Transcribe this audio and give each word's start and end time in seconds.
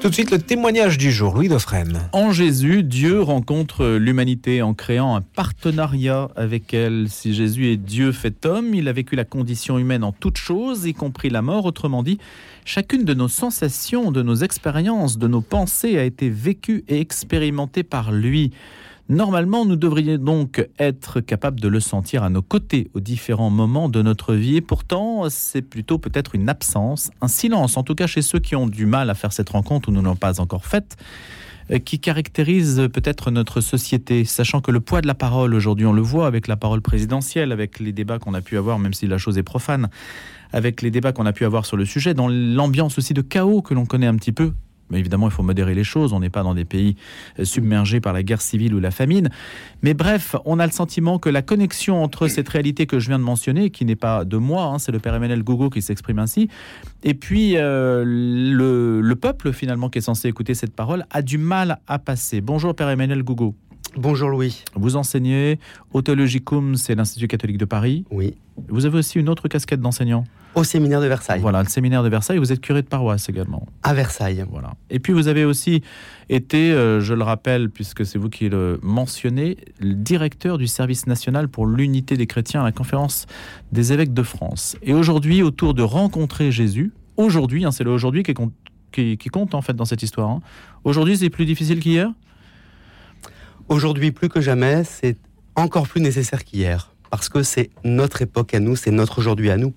Tout 0.00 0.10
de 0.10 0.14
suite, 0.14 0.30
le 0.30 0.38
témoignage 0.38 0.98
du 0.98 1.10
jour, 1.10 1.34
Louis 1.34 1.48
Dauphren. 1.48 2.08
En 2.12 2.30
Jésus, 2.30 2.82
Dieu 2.82 3.20
rencontre 3.22 3.96
l'humanité 3.96 4.62
en 4.62 4.74
créant 4.74 5.16
un 5.16 5.20
partenariat 5.20 6.28
avec 6.36 6.74
elle. 6.74 7.06
Si 7.08 7.34
Jésus 7.34 7.72
est 7.72 7.76
Dieu 7.76 8.12
fait 8.12 8.46
homme, 8.46 8.74
il 8.74 8.88
a 8.88 8.92
vécu 8.92 9.16
la 9.16 9.24
condition 9.24 9.78
humaine 9.78 10.04
en 10.04 10.12
toutes 10.12 10.36
choses, 10.36 10.86
y 10.86 10.94
compris 10.94 11.30
la 11.30 11.42
mort. 11.42 11.64
Autrement 11.64 12.02
dit, 12.02 12.18
chacune 12.64 13.04
de 13.04 13.14
nos 13.14 13.28
sensations, 13.28 14.12
de 14.12 14.22
nos 14.22 14.36
expériences, 14.36 15.18
de 15.18 15.28
nos 15.28 15.40
pensées 15.40 15.98
a 15.98 16.04
été 16.04 16.28
vécue 16.28 16.84
et 16.88 17.00
expérimentée 17.00 17.82
par 17.82 18.12
lui. 18.12 18.52
Normalement, 19.08 19.64
nous 19.64 19.76
devrions 19.76 20.18
donc 20.18 20.68
être 20.80 21.20
capables 21.20 21.60
de 21.60 21.68
le 21.68 21.78
sentir 21.78 22.24
à 22.24 22.30
nos 22.30 22.42
côtés 22.42 22.90
aux 22.92 23.00
différents 23.00 23.50
moments 23.50 23.88
de 23.88 24.02
notre 24.02 24.34
vie. 24.34 24.56
Et 24.56 24.60
pourtant, 24.60 25.30
c'est 25.30 25.62
plutôt 25.62 25.98
peut-être 25.98 26.34
une 26.34 26.48
absence, 26.48 27.10
un 27.20 27.28
silence, 27.28 27.76
en 27.76 27.84
tout 27.84 27.94
cas 27.94 28.08
chez 28.08 28.22
ceux 28.22 28.40
qui 28.40 28.56
ont 28.56 28.66
du 28.66 28.84
mal 28.84 29.08
à 29.08 29.14
faire 29.14 29.32
cette 29.32 29.50
rencontre 29.50 29.90
ou 29.90 29.92
ne 29.92 30.00
l'ont 30.00 30.16
pas 30.16 30.40
encore 30.40 30.66
faite 30.66 30.96
euh, 31.70 31.78
qui 31.78 32.00
caractérise 32.00 32.88
peut-être 32.92 33.30
notre 33.30 33.60
société, 33.60 34.24
sachant 34.24 34.60
que 34.60 34.72
le 34.72 34.80
poids 34.80 35.00
de 35.00 35.06
la 35.06 35.14
parole 35.14 35.54
aujourd'hui, 35.54 35.86
on 35.86 35.92
le 35.92 36.02
voit 36.02 36.26
avec 36.26 36.48
la 36.48 36.56
parole 36.56 36.80
présidentielle, 36.80 37.52
avec 37.52 37.78
les 37.78 37.92
débats 37.92 38.18
qu'on 38.18 38.34
a 38.34 38.40
pu 38.40 38.56
avoir, 38.56 38.78
même 38.80 38.92
si 38.92 39.06
la 39.06 39.18
chose 39.18 39.38
est 39.38 39.44
profane, 39.44 39.88
avec 40.52 40.82
les 40.82 40.90
débats 40.90 41.12
qu'on 41.12 41.26
a 41.26 41.32
pu 41.32 41.44
avoir 41.44 41.64
sur 41.64 41.76
le 41.76 41.84
sujet, 41.84 42.14
dans 42.14 42.28
l'ambiance 42.28 42.98
aussi 42.98 43.14
de 43.14 43.22
chaos 43.22 43.62
que 43.62 43.74
l'on 43.74 43.86
connaît 43.86 44.06
un 44.06 44.16
petit 44.16 44.32
peu, 44.32 44.52
mais 44.90 44.98
évidemment, 44.98 45.28
il 45.28 45.32
faut 45.32 45.42
modérer 45.42 45.74
les 45.74 45.84
choses. 45.84 46.12
On 46.12 46.20
n'est 46.20 46.30
pas 46.30 46.42
dans 46.42 46.54
des 46.54 46.64
pays 46.64 46.96
euh, 47.38 47.44
submergés 47.44 48.00
par 48.00 48.12
la 48.12 48.22
guerre 48.22 48.40
civile 48.40 48.74
ou 48.74 48.80
la 48.80 48.90
famine. 48.90 49.30
Mais 49.82 49.94
bref, 49.94 50.36
on 50.44 50.58
a 50.58 50.66
le 50.66 50.72
sentiment 50.72 51.18
que 51.18 51.28
la 51.28 51.42
connexion 51.42 52.02
entre 52.02 52.28
cette 52.28 52.48
réalité 52.48 52.86
que 52.86 52.98
je 52.98 53.08
viens 53.08 53.18
de 53.18 53.24
mentionner, 53.24 53.70
qui 53.70 53.84
n'est 53.84 53.96
pas 53.96 54.24
de 54.24 54.36
moi, 54.36 54.64
hein, 54.64 54.78
c'est 54.78 54.92
le 54.92 54.98
père 54.98 55.14
Emmanuel 55.14 55.42
Gogo 55.42 55.70
qui 55.70 55.82
s'exprime 55.82 56.18
ainsi, 56.18 56.48
et 57.02 57.14
puis 57.14 57.56
euh, 57.56 58.04
le, 58.06 59.14
peuple 59.16 59.52
finalement 59.52 59.88
qui 59.88 59.98
est 59.98 60.02
censé 60.02 60.28
écouter 60.28 60.54
cette 60.54 60.74
parole, 60.74 61.06
a 61.10 61.22
du 61.22 61.38
mal 61.38 61.78
à 61.86 61.98
passer. 61.98 62.40
Bonjour 62.40 62.74
père 62.74 62.90
Emmanuel 62.90 63.22
Gogo. 63.22 63.54
Bonjour 63.96 64.28
Louis. 64.28 64.62
Vous 64.74 64.96
enseignez 64.96 65.58
au 65.92 66.02
Theologicum, 66.02 66.76
c'est 66.76 66.94
l'Institut 66.94 67.28
catholique 67.28 67.56
de 67.56 67.64
Paris. 67.64 68.04
Oui. 68.10 68.34
Vous 68.68 68.84
avez 68.84 68.98
aussi 68.98 69.18
une 69.18 69.30
autre 69.30 69.48
casquette 69.48 69.80
d'enseignant 69.80 70.24
au 70.56 70.64
séminaire 70.64 71.02
de 71.02 71.06
Versailles. 71.06 71.40
Voilà, 71.40 71.62
le 71.62 71.68
séminaire 71.68 72.02
de 72.02 72.08
Versailles. 72.08 72.38
Vous 72.38 72.50
êtes 72.50 72.62
curé 72.62 72.80
de 72.80 72.88
paroisse 72.88 73.28
également. 73.28 73.66
À 73.82 73.92
Versailles. 73.92 74.44
Voilà. 74.50 74.72
Et 74.88 74.98
puis 74.98 75.12
vous 75.12 75.28
avez 75.28 75.44
aussi 75.44 75.82
été, 76.30 76.72
euh, 76.72 77.00
je 77.00 77.12
le 77.12 77.22
rappelle, 77.22 77.68
puisque 77.68 78.06
c'est 78.06 78.18
vous 78.18 78.30
qui 78.30 78.48
le 78.48 78.80
mentionnez, 78.82 79.58
le 79.78 79.92
directeur 79.92 80.56
du 80.56 80.66
service 80.66 81.06
national 81.06 81.48
pour 81.48 81.66
l'unité 81.66 82.16
des 82.16 82.26
chrétiens 82.26 82.62
à 82.62 82.64
la 82.64 82.72
conférence 82.72 83.26
des 83.70 83.92
évêques 83.92 84.14
de 84.14 84.22
France. 84.22 84.76
Et 84.82 84.94
aujourd'hui, 84.94 85.42
autour 85.42 85.74
de 85.74 85.82
rencontrer 85.82 86.50
Jésus, 86.50 86.92
aujourd'hui, 87.18 87.66
hein, 87.66 87.70
c'est 87.70 87.84
le 87.84 87.90
aujourd'hui 87.90 88.22
qui, 88.22 88.34
qui, 89.18 89.28
compte 89.28 89.54
en 89.54 89.60
fait 89.60 89.74
dans 89.74 89.84
cette 89.84 90.02
histoire. 90.02 90.30
Hein. 90.30 90.40
Aujourd'hui, 90.84 91.18
c'est 91.18 91.30
plus 91.30 91.44
difficile 91.44 91.80
qu'hier? 91.80 92.10
Aujourd'hui, 93.68 94.10
plus 94.10 94.30
que 94.30 94.40
jamais, 94.40 94.84
c'est 94.84 95.18
encore 95.54 95.86
plus 95.86 96.00
nécessaire 96.00 96.44
qu'hier. 96.44 96.92
Parce 97.10 97.28
que 97.28 97.42
c'est 97.42 97.68
notre 97.84 98.22
époque 98.22 98.54
à 98.54 98.60
nous, 98.60 98.74
c'est 98.74 98.90
notre 98.90 99.18
aujourd'hui 99.18 99.50
à 99.50 99.58
nous. 99.58 99.74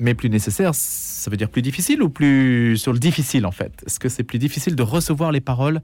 Mais 0.00 0.14
plus 0.14 0.30
nécessaire, 0.30 0.74
ça 0.74 1.30
veut 1.30 1.36
dire 1.36 1.50
plus 1.50 1.60
difficile 1.60 2.02
ou 2.02 2.08
plus 2.08 2.78
sur 2.78 2.94
le 2.94 2.98
difficile 2.98 3.44
en 3.44 3.50
fait? 3.50 3.84
Est-ce 3.86 4.00
que 4.00 4.08
c'est 4.08 4.22
plus 4.22 4.38
difficile 4.38 4.74
de 4.74 4.82
recevoir 4.82 5.30
les 5.30 5.42
paroles, 5.42 5.82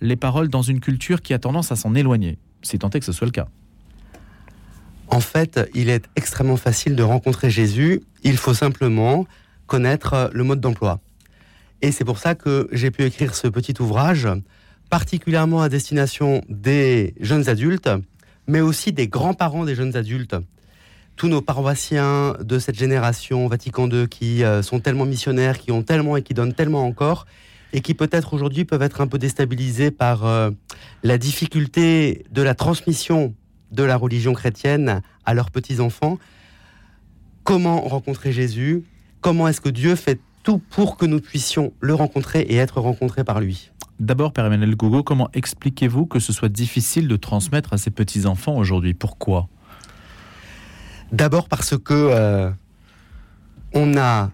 les 0.00 0.16
paroles 0.16 0.48
dans 0.48 0.62
une 0.62 0.80
culture 0.80 1.22
qui 1.22 1.32
a 1.32 1.38
tendance 1.38 1.70
à 1.70 1.76
s'en 1.76 1.94
éloigner 1.94 2.38
Si 2.62 2.80
tant 2.80 2.90
est 2.90 2.98
que 2.98 3.06
ce 3.06 3.12
soit 3.12 3.26
le 3.26 3.30
cas? 3.30 3.46
En 5.06 5.20
fait, 5.20 5.60
il 5.74 5.90
est 5.90 6.06
extrêmement 6.16 6.56
facile 6.56 6.96
de 6.96 7.04
rencontrer 7.04 7.50
Jésus. 7.50 8.00
Il 8.24 8.36
faut 8.36 8.54
simplement 8.54 9.26
connaître 9.66 10.30
le 10.32 10.42
mode 10.42 10.60
d'emploi. 10.60 11.00
Et 11.82 11.92
c'est 11.92 12.04
pour 12.04 12.18
ça 12.18 12.34
que 12.34 12.68
j'ai 12.72 12.90
pu 12.90 13.04
écrire 13.04 13.36
ce 13.36 13.46
petit 13.46 13.74
ouvrage, 13.80 14.26
particulièrement 14.90 15.62
à 15.62 15.68
destination 15.68 16.42
des 16.48 17.14
jeunes 17.20 17.48
adultes, 17.48 17.90
mais 18.48 18.60
aussi 18.60 18.92
des 18.92 19.06
grands-parents 19.06 19.64
des 19.64 19.76
jeunes 19.76 19.96
adultes 19.96 20.34
tous 21.16 21.28
nos 21.28 21.40
paroissiens 21.40 22.36
de 22.40 22.58
cette 22.58 22.78
génération 22.78 23.46
Vatican 23.46 23.88
II 23.88 24.08
qui 24.08 24.44
euh, 24.44 24.62
sont 24.62 24.80
tellement 24.80 25.04
missionnaires, 25.04 25.58
qui 25.58 25.72
ont 25.72 25.82
tellement 25.82 26.16
et 26.16 26.22
qui 26.22 26.34
donnent 26.34 26.54
tellement 26.54 26.84
encore, 26.84 27.26
et 27.72 27.80
qui 27.80 27.94
peut-être 27.94 28.34
aujourd'hui 28.34 28.64
peuvent 28.64 28.82
être 28.82 29.00
un 29.00 29.06
peu 29.06 29.18
déstabilisés 29.18 29.90
par 29.90 30.24
euh, 30.24 30.50
la 31.02 31.18
difficulté 31.18 32.24
de 32.30 32.42
la 32.42 32.54
transmission 32.54 33.34
de 33.70 33.82
la 33.82 33.96
religion 33.96 34.34
chrétienne 34.34 35.02
à 35.24 35.34
leurs 35.34 35.50
petits-enfants. 35.50 36.18
Comment 37.44 37.80
rencontrer 37.80 38.32
Jésus? 38.32 38.84
Comment 39.20 39.48
est-ce 39.48 39.60
que 39.60 39.68
Dieu 39.68 39.96
fait 39.96 40.20
tout 40.42 40.58
pour 40.58 40.96
que 40.96 41.06
nous 41.06 41.20
puissions 41.20 41.72
le 41.80 41.94
rencontrer 41.94 42.40
et 42.40 42.56
être 42.56 42.80
rencontrés 42.80 43.24
par 43.24 43.40
lui? 43.40 43.70
D'abord, 44.00 44.32
Père 44.32 44.46
Emmanuel 44.46 44.74
Gogo, 44.74 45.02
comment 45.02 45.28
expliquez-vous 45.32 46.06
que 46.06 46.18
ce 46.18 46.32
soit 46.32 46.48
difficile 46.48 47.06
de 47.06 47.16
transmettre 47.16 47.72
à 47.72 47.78
ses 47.78 47.90
petits-enfants 47.90 48.56
aujourd'hui? 48.56 48.94
Pourquoi? 48.94 49.48
D'abord 51.12 51.46
parce 51.46 51.76
que 51.76 51.92
euh, 51.92 52.50
on 53.74 53.98
a 53.98 54.30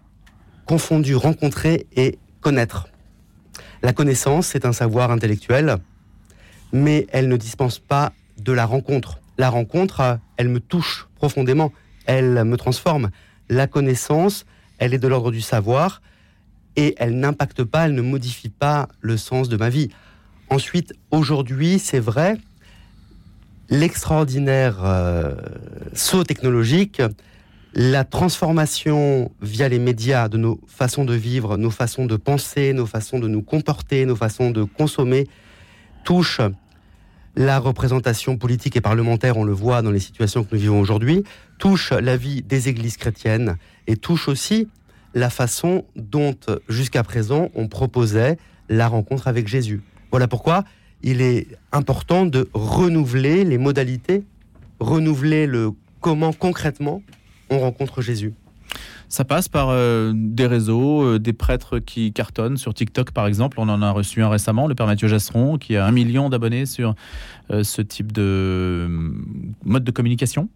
confondu 0.64 1.16
rencontrer 1.16 1.88
et 1.96 2.18
connaître. 2.40 2.86
La 3.82 3.92
connaissance, 3.92 4.46
c'est 4.46 4.64
un 4.64 4.72
savoir 4.72 5.10
intellectuel, 5.10 5.78
mais 6.72 7.08
elle 7.10 7.28
ne 7.28 7.36
dispense 7.36 7.80
pas 7.80 8.12
de 8.38 8.52
la 8.52 8.64
rencontre. 8.64 9.18
La 9.38 9.50
rencontre, 9.50 10.20
elle 10.36 10.48
me 10.48 10.60
touche 10.60 11.08
profondément, 11.16 11.72
elle 12.06 12.44
me 12.44 12.56
transforme. 12.56 13.10
La 13.48 13.66
connaissance, 13.66 14.46
elle 14.78 14.94
est 14.94 14.98
de 14.98 15.08
l'ordre 15.08 15.32
du 15.32 15.40
savoir 15.40 16.00
et 16.76 16.94
elle 16.98 17.18
n'impacte 17.18 17.64
pas, 17.64 17.86
elle 17.86 17.94
ne 17.94 18.02
modifie 18.02 18.50
pas 18.50 18.88
le 19.00 19.16
sens 19.16 19.48
de 19.48 19.56
ma 19.56 19.68
vie. 19.68 19.90
Ensuite, 20.48 20.94
aujourd'hui, 21.10 21.80
c'est 21.80 21.98
vrai, 21.98 22.38
l'extraordinaire 23.70 24.84
euh, 24.84 25.34
saut 25.92 26.24
technologique, 26.24 27.02
la 27.74 28.04
transformation 28.04 29.30
via 29.42 29.68
les 29.68 29.78
médias 29.78 30.28
de 30.28 30.38
nos 30.38 30.60
façons 30.66 31.04
de 31.04 31.14
vivre, 31.14 31.56
nos 31.56 31.70
façons 31.70 32.06
de 32.06 32.16
penser, 32.16 32.72
nos 32.72 32.86
façons 32.86 33.18
de 33.18 33.28
nous 33.28 33.42
comporter, 33.42 34.06
nos 34.06 34.16
façons 34.16 34.50
de 34.50 34.64
consommer, 34.64 35.28
touche 36.04 36.40
la 37.36 37.58
représentation 37.58 38.36
politique 38.36 38.76
et 38.76 38.80
parlementaire, 38.80 39.36
on 39.36 39.44
le 39.44 39.52
voit 39.52 39.82
dans 39.82 39.90
les 39.90 40.00
situations 40.00 40.42
que 40.42 40.54
nous 40.54 40.60
vivons 40.60 40.80
aujourd'hui, 40.80 41.22
touche 41.58 41.92
la 41.92 42.16
vie 42.16 42.42
des 42.42 42.68
églises 42.68 42.96
chrétiennes 42.96 43.58
et 43.86 43.96
touche 43.96 44.28
aussi 44.28 44.68
la 45.14 45.30
façon 45.30 45.84
dont 45.94 46.34
jusqu'à 46.68 47.02
présent 47.02 47.50
on 47.54 47.68
proposait 47.68 48.38
la 48.68 48.88
rencontre 48.88 49.28
avec 49.28 49.46
Jésus. 49.46 49.82
Voilà 50.10 50.26
pourquoi 50.26 50.64
il 51.02 51.20
est 51.20 51.46
important 51.72 52.26
de 52.26 52.48
renouveler 52.54 53.44
les 53.44 53.58
modalités, 53.58 54.24
renouveler 54.80 55.46
le 55.46 55.70
comment 56.00 56.32
concrètement 56.32 57.02
on 57.50 57.58
rencontre 57.58 58.02
Jésus. 58.02 58.34
Ça 59.08 59.24
passe 59.24 59.48
par 59.48 59.68
euh, 59.70 60.12
des 60.14 60.46
réseaux, 60.46 61.02
euh, 61.02 61.18
des 61.18 61.32
prêtres 61.32 61.78
qui 61.78 62.12
cartonnent 62.12 62.58
sur 62.58 62.74
TikTok 62.74 63.12
par 63.12 63.26
exemple. 63.26 63.58
On 63.58 63.68
en 63.70 63.80
a 63.80 63.90
reçu 63.90 64.22
un 64.22 64.28
récemment, 64.28 64.66
le 64.66 64.74
Père 64.74 64.86
Mathieu 64.86 65.08
Jasseron, 65.08 65.56
qui 65.56 65.76
a 65.76 65.86
un 65.86 65.92
million 65.92 66.28
d'abonnés 66.28 66.66
sur 66.66 66.94
euh, 67.50 67.64
ce 67.64 67.80
type 67.80 68.12
de 68.12 68.86
mode 69.64 69.84
de 69.84 69.90
communication. 69.90 70.50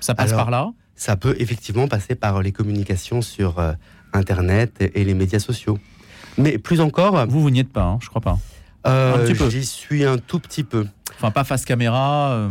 Ça 0.00 0.14
passe 0.14 0.32
par 0.32 0.50
là? 0.50 0.70
Ça 0.96 1.16
peut 1.16 1.36
effectivement 1.38 1.86
passer 1.88 2.14
par 2.14 2.42
les 2.42 2.52
communications 2.52 3.20
sur 3.20 3.56
Internet 4.12 4.90
et 4.94 5.02
les 5.02 5.14
médias 5.14 5.38
sociaux. 5.38 5.78
Mais 6.38 6.58
plus 6.58 6.80
encore... 6.80 7.26
Vous, 7.26 7.40
vous 7.40 7.50
n'y 7.50 7.60
êtes 7.60 7.72
pas, 7.72 7.84
hein, 7.84 7.98
je 8.00 8.08
crois 8.08 8.20
pas. 8.20 8.38
Euh, 8.86 9.34
j'y 9.50 9.64
suis 9.64 10.04
un 10.04 10.18
tout 10.18 10.38
petit 10.38 10.64
peu. 10.64 10.86
Enfin, 11.16 11.30
pas 11.30 11.44
face 11.44 11.64
caméra. 11.64 12.32
Euh. 12.32 12.50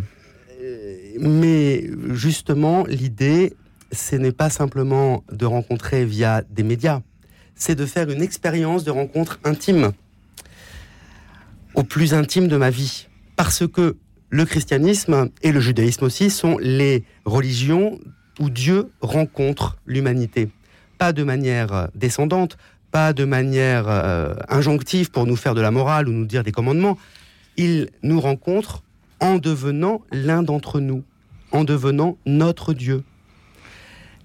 Mais 1.20 1.90
justement, 2.12 2.86
l'idée, 2.86 3.54
ce 3.92 4.16
n'est 4.16 4.32
pas 4.32 4.50
simplement 4.50 5.24
de 5.32 5.46
rencontrer 5.46 6.06
via 6.06 6.42
des 6.50 6.64
médias, 6.64 7.02
c'est 7.56 7.76
de 7.76 7.86
faire 7.86 8.10
une 8.10 8.22
expérience 8.22 8.84
de 8.84 8.92
rencontre 8.92 9.40
intime, 9.44 9.92
au 11.76 11.84
plus 11.84 12.14
intime 12.14 12.48
de 12.48 12.58
ma 12.58 12.70
vie. 12.70 13.08
Parce 13.36 13.68
que 13.68 13.98
le 14.30 14.46
christianisme 14.46 15.30
et 15.44 15.52
le 15.52 15.60
judaïsme 15.60 16.06
aussi 16.06 16.30
sont 16.30 16.58
les 16.58 17.04
religions 17.26 18.00
où 18.40 18.50
Dieu 18.50 18.90
rencontre 19.02 19.78
l'humanité. 19.86 20.50
Pas 20.98 21.14
de 21.14 21.24
manière 21.24 21.90
descendante, 21.94 22.58
pas 22.94 23.12
de 23.12 23.26
manière 23.26 23.86
euh, 23.88 24.36
injonctive 24.50 25.10
pour 25.10 25.26
nous 25.26 25.36
faire 25.36 25.56
de 25.56 25.62
la 25.62 25.72
morale 25.72 26.08
ou 26.08 26.12
nous 26.12 26.26
dire 26.26 26.44
des 26.44 26.52
commandements. 26.52 27.00
Il 27.58 27.90
nous 28.04 28.22
rencontre 28.22 28.84
en 29.20 29.40
devenant 29.40 30.02
l'un 30.12 30.44
d'entre 30.44 30.80
nous, 30.80 31.04
en 31.52 31.64
devenant 31.64 32.18
notre 32.28 32.72
Dieu. 32.74 33.04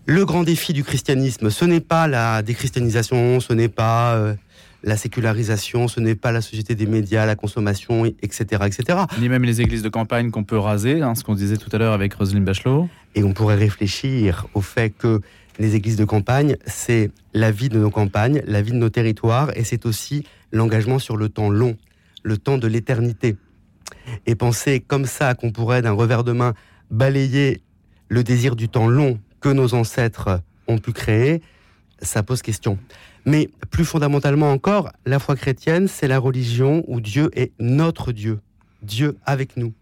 Le 0.04 0.26
grand 0.26 0.42
défi 0.42 0.74
du 0.74 0.84
christianisme, 0.84 1.48
ce 1.48 1.64
n'est 1.64 1.80
pas 1.80 2.08
la 2.08 2.42
déchristianisation, 2.42 3.40
ce 3.40 3.54
n'est 3.54 3.70
pas 3.70 4.16
euh, 4.16 4.34
la 4.82 4.96
sécularisation, 4.96 5.88
ce 5.88 6.00
n'est 6.00 6.14
pas 6.14 6.32
la 6.32 6.40
société 6.40 6.74
des 6.74 6.86
médias, 6.86 7.26
la 7.26 7.34
consommation, 7.34 8.04
etc., 8.04 8.62
etc. 8.66 9.00
Ni 9.20 9.28
même 9.28 9.44
les 9.44 9.60
églises 9.60 9.82
de 9.82 9.88
campagne 9.88 10.30
qu'on 10.30 10.44
peut 10.44 10.58
raser, 10.58 11.02
hein, 11.02 11.14
ce 11.14 11.24
qu'on 11.24 11.34
disait 11.34 11.56
tout 11.56 11.70
à 11.72 11.78
l'heure 11.78 11.92
avec 11.92 12.14
Roselyne 12.14 12.44
Bachelot. 12.44 12.88
Et 13.14 13.24
on 13.24 13.32
pourrait 13.32 13.56
réfléchir 13.56 14.46
au 14.54 14.60
fait 14.60 14.90
que 14.90 15.20
les 15.58 15.74
églises 15.74 15.96
de 15.96 16.04
campagne, 16.04 16.56
c'est 16.66 17.10
la 17.34 17.50
vie 17.50 17.68
de 17.68 17.78
nos 17.78 17.90
campagnes, 17.90 18.42
la 18.46 18.62
vie 18.62 18.70
de 18.70 18.76
nos 18.76 18.90
territoires, 18.90 19.50
et 19.56 19.64
c'est 19.64 19.86
aussi 19.86 20.24
l'engagement 20.52 21.00
sur 21.00 21.16
le 21.16 21.28
temps 21.28 21.50
long, 21.50 21.76
le 22.22 22.36
temps 22.36 22.58
de 22.58 22.68
l'éternité. 22.68 23.36
Et 24.26 24.36
penser 24.36 24.80
comme 24.80 25.06
ça 25.06 25.34
qu'on 25.34 25.50
pourrait 25.50 25.82
d'un 25.82 25.92
revers 25.92 26.22
de 26.22 26.32
main 26.32 26.54
balayer 26.90 27.60
le 28.08 28.22
désir 28.22 28.54
du 28.54 28.68
temps 28.68 28.88
long 28.88 29.18
que 29.40 29.48
nos 29.48 29.74
ancêtres 29.74 30.40
ont 30.68 30.78
pu 30.78 30.92
créer, 30.92 31.42
ça 32.00 32.22
pose 32.22 32.42
question. 32.42 32.78
Mais 33.28 33.50
plus 33.70 33.84
fondamentalement 33.84 34.50
encore, 34.50 34.90
la 35.04 35.18
foi 35.18 35.36
chrétienne, 35.36 35.86
c'est 35.86 36.08
la 36.08 36.18
religion 36.18 36.82
où 36.86 36.98
Dieu 36.98 37.28
est 37.34 37.52
notre 37.60 38.10
Dieu, 38.10 38.40
Dieu 38.80 39.18
avec 39.26 39.58
nous. 39.58 39.74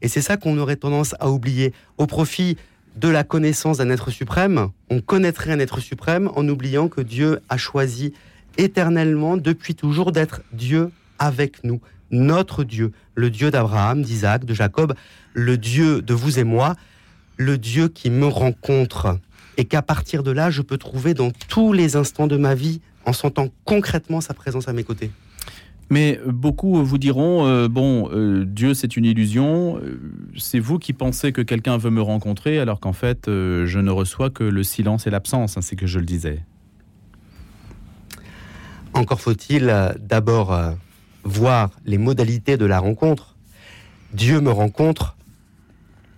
Et 0.00 0.08
c'est 0.08 0.22
ça 0.22 0.38
qu'on 0.38 0.56
aurait 0.56 0.76
tendance 0.76 1.14
à 1.20 1.28
oublier 1.28 1.74
au 1.98 2.06
profit 2.06 2.56
de 2.96 3.08
la 3.08 3.22
connaissance 3.22 3.76
d'un 3.76 3.90
être 3.90 4.10
suprême. 4.10 4.70
On 4.88 5.02
connaîtrait 5.02 5.52
un 5.52 5.58
être 5.58 5.80
suprême 5.80 6.30
en 6.34 6.48
oubliant 6.48 6.88
que 6.88 7.02
Dieu 7.02 7.40
a 7.50 7.58
choisi 7.58 8.14
éternellement, 8.56 9.36
depuis 9.36 9.74
toujours, 9.74 10.10
d'être 10.10 10.40
Dieu 10.54 10.90
avec 11.18 11.62
nous, 11.62 11.82
notre 12.10 12.64
Dieu, 12.64 12.92
le 13.16 13.28
Dieu 13.28 13.50
d'Abraham, 13.50 14.00
d'Isaac, 14.00 14.46
de 14.46 14.54
Jacob, 14.54 14.94
le 15.34 15.58
Dieu 15.58 16.00
de 16.00 16.14
vous 16.14 16.38
et 16.38 16.44
moi, 16.44 16.74
le 17.36 17.58
Dieu 17.58 17.88
qui 17.88 18.08
me 18.08 18.28
rencontre 18.28 19.18
et 19.56 19.66
qu'à 19.66 19.82
partir 19.82 20.22
de 20.22 20.30
là, 20.30 20.50
je 20.50 20.62
peux 20.62 20.78
trouver 20.78 21.12
dans 21.12 21.30
tous 21.48 21.74
les 21.74 21.96
instants 21.96 22.26
de 22.26 22.38
ma 22.38 22.54
vie 22.54 22.80
en 23.06 23.12
sentant 23.12 23.48
concrètement 23.64 24.20
sa 24.20 24.34
présence 24.34 24.68
à 24.68 24.72
mes 24.72 24.84
côtés. 24.84 25.10
Mais 25.90 26.18
beaucoup 26.26 26.82
vous 26.82 26.98
diront, 26.98 27.46
euh, 27.46 27.68
bon, 27.68 28.08
euh, 28.10 28.44
Dieu 28.46 28.74
c'est 28.74 28.96
une 28.96 29.04
illusion, 29.04 29.78
euh, 29.78 30.00
c'est 30.36 30.58
vous 30.58 30.78
qui 30.78 30.92
pensez 30.92 31.32
que 31.32 31.42
quelqu'un 31.42 31.76
veut 31.76 31.90
me 31.90 32.00
rencontrer 32.00 32.58
alors 32.58 32.80
qu'en 32.80 32.94
fait 32.94 33.26
je 33.26 33.78
ne 33.78 33.90
reçois 33.90 34.30
que 34.30 34.44
le 34.44 34.62
silence 34.62 35.06
et 35.06 35.10
l'absence, 35.10 35.58
c'est 35.60 35.76
que 35.76 35.86
je 35.86 35.98
le 35.98 36.06
disais. 36.06 36.40
Encore 38.94 39.20
faut-il 39.20 39.74
d'abord 40.00 40.58
voir 41.24 41.70
les 41.84 41.98
modalités 41.98 42.56
de 42.56 42.64
la 42.64 42.78
rencontre. 42.78 43.36
Dieu 44.12 44.40
me 44.40 44.50
rencontre, 44.50 45.16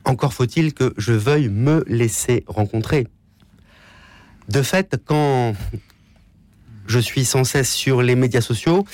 encore 0.04 0.34
faut-il 0.34 0.74
que 0.74 0.92
je 0.98 1.12
veuille 1.12 1.48
me 1.48 1.84
laisser 1.88 2.44
rencontrer. 2.46 3.08
De 4.48 4.62
fait, 4.62 5.00
quand 5.04 5.54
je 6.86 6.98
suis 6.98 7.24
sans 7.24 7.44
cesse 7.44 7.72
sur 7.72 8.02
les 8.02 8.14
médias 8.14 8.40
sociaux, 8.40 8.84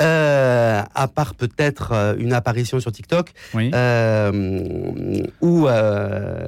euh, 0.00 0.82
à 0.94 1.08
part 1.08 1.34
peut-être 1.34 1.92
euh, 1.92 2.14
une 2.18 2.32
apparition 2.32 2.80
sur 2.80 2.92
TikTok, 2.92 3.32
euh, 3.54 5.22
ou 5.40 5.68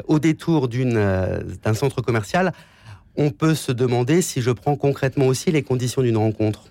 au 0.09 0.19
détour 0.19 0.69
d'un 0.69 1.75
centre 1.75 2.01
commercial, 2.01 2.53
on 3.17 3.31
peut 3.31 3.55
se 3.55 3.73
demander 3.73 4.23
si 4.23 4.43
je 4.43 4.51
prends 4.51 4.77
concrètement 4.77 5.27
aussi 5.27 5.51
les 5.53 5.63
conditions 5.63 6.03
d'une 6.03 6.17
rencontre. 6.17 6.65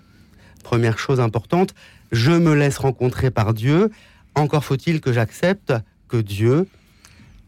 Première 0.62 0.98
chose 0.98 1.20
importante, 1.20 1.74
je 2.12 2.32
me 2.32 2.54
laisse 2.54 2.78
rencontrer 2.78 3.30
par 3.30 3.54
Dieu. 3.54 3.90
Encore 4.34 4.64
faut-il 4.64 5.00
que 5.00 5.12
j'accepte 5.12 5.72
que 6.08 6.16
Dieu 6.16 6.66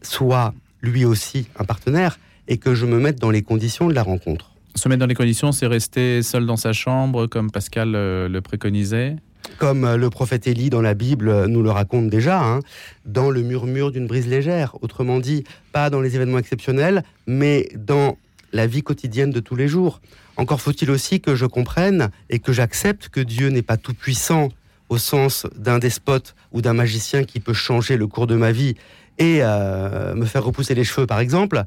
soit 0.01 0.53
lui 0.81 1.05
aussi 1.05 1.47
un 1.57 1.63
partenaire 1.63 2.19
et 2.47 2.57
que 2.57 2.73
je 2.73 2.85
me 2.85 2.99
mette 2.99 3.19
dans 3.19 3.31
les 3.31 3.41
conditions 3.41 3.87
de 3.87 3.93
la 3.93 4.03
rencontre. 4.03 4.56
Se 4.77 4.87
mettre 4.89 4.99
dans 4.99 5.07
les 5.07 5.15
conditions, 5.15 5.51
c'est 5.51 5.65
rester 5.65 6.21
seul 6.21 6.45
dans 6.45 6.55
sa 6.55 6.71
chambre, 6.71 7.25
comme 7.25 7.49
Pascal 7.49 7.95
euh, 7.95 8.29
le 8.29 8.41
préconisait 8.41 9.15
comme 9.59 9.85
euh, 9.85 9.97
le 9.97 10.09
prophète 10.09 10.45
Élie 10.45 10.69
dans 10.69 10.81
la 10.81 10.93
Bible 10.93 11.29
euh, 11.29 11.47
nous 11.47 11.63
le 11.63 11.71
raconte 11.71 12.09
déjà, 12.09 12.43
hein, 12.43 12.59
dans 13.05 13.31
le 13.31 13.41
murmure 13.41 13.91
d'une 13.91 14.05
brise 14.05 14.27
légère. 14.27 14.75
Autrement 14.81 15.19
dit, 15.19 15.45
pas 15.71 15.89
dans 15.89 16.01
les 16.01 16.15
événements 16.15 16.37
exceptionnels, 16.37 17.03
mais 17.25 17.69
dans 17.75 18.17
la 18.51 18.67
vie 18.67 18.83
quotidienne 18.83 19.31
de 19.31 19.39
tous 19.39 19.55
les 19.55 19.67
jours. 19.67 19.99
Encore 20.35 20.61
faut-il 20.61 20.91
aussi 20.91 21.21
que 21.21 21.33
je 21.33 21.45
comprenne 21.45 22.09
et 22.29 22.39
que 22.39 22.51
j'accepte 22.51 23.09
que 23.09 23.21
Dieu 23.21 23.49
n'est 23.49 23.63
pas 23.63 23.77
tout 23.77 23.93
puissant 23.95 24.49
au 24.89 24.97
sens 24.97 25.47
d'un 25.55 25.79
despote 25.79 26.35
ou 26.51 26.61
d'un 26.61 26.73
magicien 26.73 27.23
qui 27.23 27.39
peut 27.39 27.53
changer 27.53 27.97
le 27.97 28.05
cours 28.05 28.27
de 28.27 28.35
ma 28.35 28.51
vie 28.51 28.75
et 29.17 29.39
me 29.39 30.25
faire 30.25 30.43
repousser 30.43 30.75
les 30.75 30.83
cheveux, 30.83 31.07
par 31.07 31.19
exemple 31.19 31.63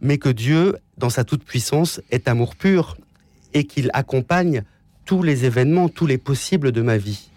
mais 0.00 0.18
que 0.18 0.28
Dieu, 0.28 0.76
dans 0.96 1.10
sa 1.10 1.24
toute-puissance, 1.24 2.00
est 2.10 2.28
amour 2.28 2.56
pur 2.56 2.96
et 3.54 3.64
qu'il 3.64 3.90
accompagne 3.92 4.62
tous 5.04 5.22
les 5.22 5.44
événements, 5.44 5.88
tous 5.88 6.06
les 6.06 6.18
possibles 6.18 6.72
de 6.72 6.82
ma 6.82 6.98
vie. 6.98 7.30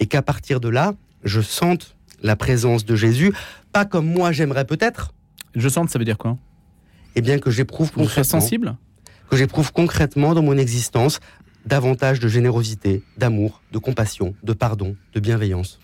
Et 0.00 0.06
qu'à 0.06 0.22
partir 0.22 0.60
de 0.60 0.68
là, 0.68 0.94
je 1.24 1.40
sente 1.40 1.96
la 2.22 2.36
présence 2.36 2.84
de 2.84 2.96
Jésus, 2.96 3.32
pas 3.72 3.84
comme 3.84 4.06
moi 4.06 4.32
j'aimerais 4.32 4.64
peut-être. 4.64 5.14
Je 5.54 5.68
sente, 5.68 5.90
ça 5.90 5.98
veut 5.98 6.04
dire 6.04 6.18
quoi? 6.18 6.36
Eh 7.14 7.20
bien 7.20 7.38
que 7.38 7.50
j'éprouve 7.50 7.92
concrètement. 7.92 8.40
sensible? 8.40 8.76
Que 9.30 9.36
j'éprouve 9.36 9.72
concrètement 9.72 10.34
dans 10.34 10.42
mon 10.42 10.56
existence 10.56 11.20
davantage 11.64 12.20
de 12.20 12.28
générosité, 12.28 13.02
d'amour, 13.16 13.62
de 13.72 13.78
compassion, 13.78 14.34
de 14.42 14.52
pardon, 14.52 14.96
de 15.14 15.20
bienveillance. 15.20 15.78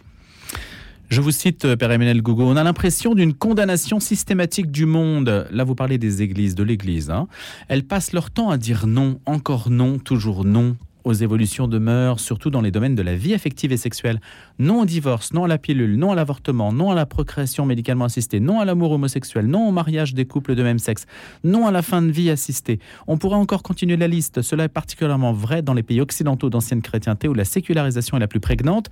Je 1.08 1.22
vous 1.22 1.30
cite, 1.30 1.64
euh, 1.64 1.74
Père 1.74 1.90
Emmanuel 1.90 2.20
Gougo, 2.20 2.44
on 2.44 2.56
a 2.56 2.62
l'impression 2.62 3.14
d'une 3.14 3.32
condamnation 3.32 3.98
systématique 3.98 4.70
du 4.70 4.84
monde. 4.84 5.46
Là, 5.50 5.64
vous 5.64 5.74
parlez 5.74 5.96
des 5.96 6.20
églises, 6.20 6.54
de 6.54 6.62
l'Église. 6.62 7.08
Hein. 7.10 7.28
Elles 7.68 7.84
passent 7.84 8.12
leur 8.12 8.30
temps 8.30 8.50
à 8.50 8.58
dire 8.58 8.86
non, 8.86 9.18
encore 9.24 9.70
non, 9.70 9.98
toujours 9.98 10.44
non, 10.44 10.76
aux 11.08 11.12
évolutions 11.12 11.68
de 11.68 11.78
mœurs, 11.78 12.20
surtout 12.20 12.50
dans 12.50 12.60
les 12.60 12.70
domaines 12.70 12.94
de 12.94 13.02
la 13.02 13.16
vie 13.16 13.34
affective 13.34 13.72
et 13.72 13.76
sexuelle. 13.76 14.20
Non 14.58 14.82
au 14.82 14.84
divorce, 14.84 15.32
non 15.32 15.44
à 15.44 15.48
la 15.48 15.58
pilule, 15.58 15.96
non 15.96 16.12
à 16.12 16.14
l'avortement, 16.14 16.72
non 16.72 16.90
à 16.90 16.94
la 16.94 17.06
procréation 17.06 17.66
médicalement 17.66 18.04
assistée, 18.04 18.40
non 18.40 18.60
à 18.60 18.64
l'amour 18.64 18.92
homosexuel, 18.92 19.46
non 19.46 19.68
au 19.68 19.72
mariage 19.72 20.14
des 20.14 20.26
couples 20.26 20.54
de 20.54 20.62
même 20.62 20.78
sexe, 20.78 21.06
non 21.44 21.66
à 21.66 21.70
la 21.70 21.82
fin 21.82 22.02
de 22.02 22.10
vie 22.10 22.30
assistée. 22.30 22.78
On 23.06 23.18
pourrait 23.18 23.36
encore 23.36 23.62
continuer 23.62 23.96
la 23.96 24.08
liste. 24.08 24.42
Cela 24.42 24.64
est 24.64 24.68
particulièrement 24.68 25.32
vrai 25.32 25.62
dans 25.62 25.74
les 25.74 25.82
pays 25.82 26.00
occidentaux 26.00 26.50
d'ancienne 26.50 26.82
chrétienté 26.82 27.28
où 27.28 27.34
la 27.34 27.44
sécularisation 27.44 28.16
est 28.16 28.20
la 28.20 28.28
plus 28.28 28.40
prégnante. 28.40 28.88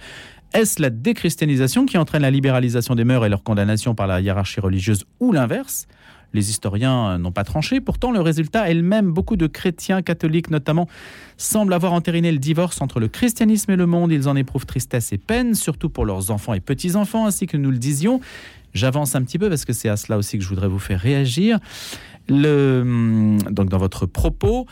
Est-ce 0.55 0.81
la 0.81 0.91
déchristianisation 0.91 1.87
qui 1.87 1.99
entraîne 1.99 2.23
la 2.23 2.31
libéralisation 2.31 2.95
des 2.95 3.05
mœurs 3.05 3.27
et 3.27 3.29
leur 3.29 3.43
condamnation 3.43 3.95
par 3.95 4.07
la 4.07 4.21
hiérarchie 4.21 4.61
religieuse 4.61 5.05
ou 5.21 5.33
l'inverse? 5.33 5.87
Les 6.37 6.51
historiens 6.51 7.19
n'ont 7.19 7.33
pas 7.33 7.43
tranché. 7.43 7.81
Pourtant, 7.81 8.13
le 8.13 8.21
résultat 8.21 8.71
est 8.71 8.75
le 8.75 8.83
même. 8.83 9.11
Beaucoup 9.11 9.37
de 9.37 9.49
chrétiens 9.49 10.03
catholiques, 10.03 10.51
notamment, 10.51 10.89
semblent 11.37 11.73
avoir 11.73 11.93
entériné 11.93 12.31
le 12.31 12.39
divorce 12.39 12.81
entre 12.81 13.01
le 13.01 13.09
christianisme 13.09 13.73
et 13.73 13.77
le 13.77 13.87
monde. 13.87 14.13
Ils 14.13 14.29
en 14.29 14.37
éprouvent 14.37 14.67
tristesse 14.67 15.13
et 15.13 15.19
peine, 15.19 15.55
surtout 15.55 15.89
pour 15.89 16.05
leurs 16.05 16.31
enfants 16.31 16.55
et 16.55 16.61
petits-enfants, 16.61 17.27
ainsi 17.27 17.47
que 17.47 17.57
nous 17.57 17.71
le 17.73 17.79
disions. 17.79 18.21
J'avance 18.75 19.15
un 19.17 19.23
petit 19.23 19.39
peu 19.39 19.49
parce 19.49 19.65
que 19.65 19.73
c'est 19.73 19.89
à 19.89 19.97
cela 19.97 20.19
aussi 20.19 20.39
que 20.39 20.45
je 20.45 20.49
voudrais 20.49 20.69
vous 20.69 20.79
faire 20.79 21.01
réagir. 21.01 21.59
Le, 22.29 23.37
donc, 23.51 23.69
dans 23.69 23.79
votre 23.79 24.07
propos, 24.07 24.67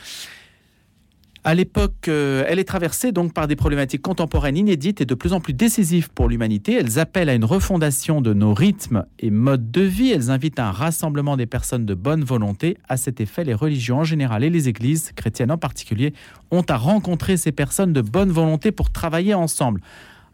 à 1.46 1.55
l'époque, 1.55 2.08
euh, 2.08 2.43
elle 2.49 2.58
est 2.58 2.64
traversée 2.64 3.12
donc 3.12 3.35
par 3.35 3.46
des 3.46 3.55
problématiques 3.55 4.00
contemporaines 4.00 4.56
inédites 4.56 5.03
et 5.03 5.05
de 5.05 5.15
plus 5.15 5.34
en 5.34 5.41
plus 5.41 5.53
décisives 5.53 6.08
pour 6.08 6.27
l'humanité. 6.27 6.72
Elles 6.72 6.98
appellent 6.98 7.29
à 7.29 7.34
une 7.34 7.44
refondation 7.44 8.22
de 8.22 8.32
nos 8.32 8.55
rythmes 8.55 9.05
et 9.19 9.31
modes 9.31 9.70
de 9.70 9.82
vie. 9.82 10.10
Elles 10.10 10.31
invitent 10.31 10.58
à 10.58 10.69
un 10.69 10.72
rassemblement 10.72 11.36
des 11.36 11.44
personnes 11.44 11.84
de 11.84 11.93
bonne 11.93 12.24
volonté. 12.24 12.79
À 12.89 12.96
cet 12.96 13.20
effet, 13.20 13.44
les 13.44 13.53
religions 13.53 13.98
en 13.98 14.05
général 14.05 14.43
et 14.43 14.48
les 14.48 14.70
églises, 14.70 15.13
chrétiennes 15.15 15.51
en 15.51 15.58
particulier, 15.58 16.15
ont 16.51 16.63
à 16.63 16.79
rencontrer 16.79 17.36
ces 17.36 17.53
personnes 17.53 17.93
de 17.93 18.01
bonne 18.01 18.31
volonté 18.31 18.72
pour 18.72 18.91
travailler 18.91 19.34
ensemble. 19.34 19.82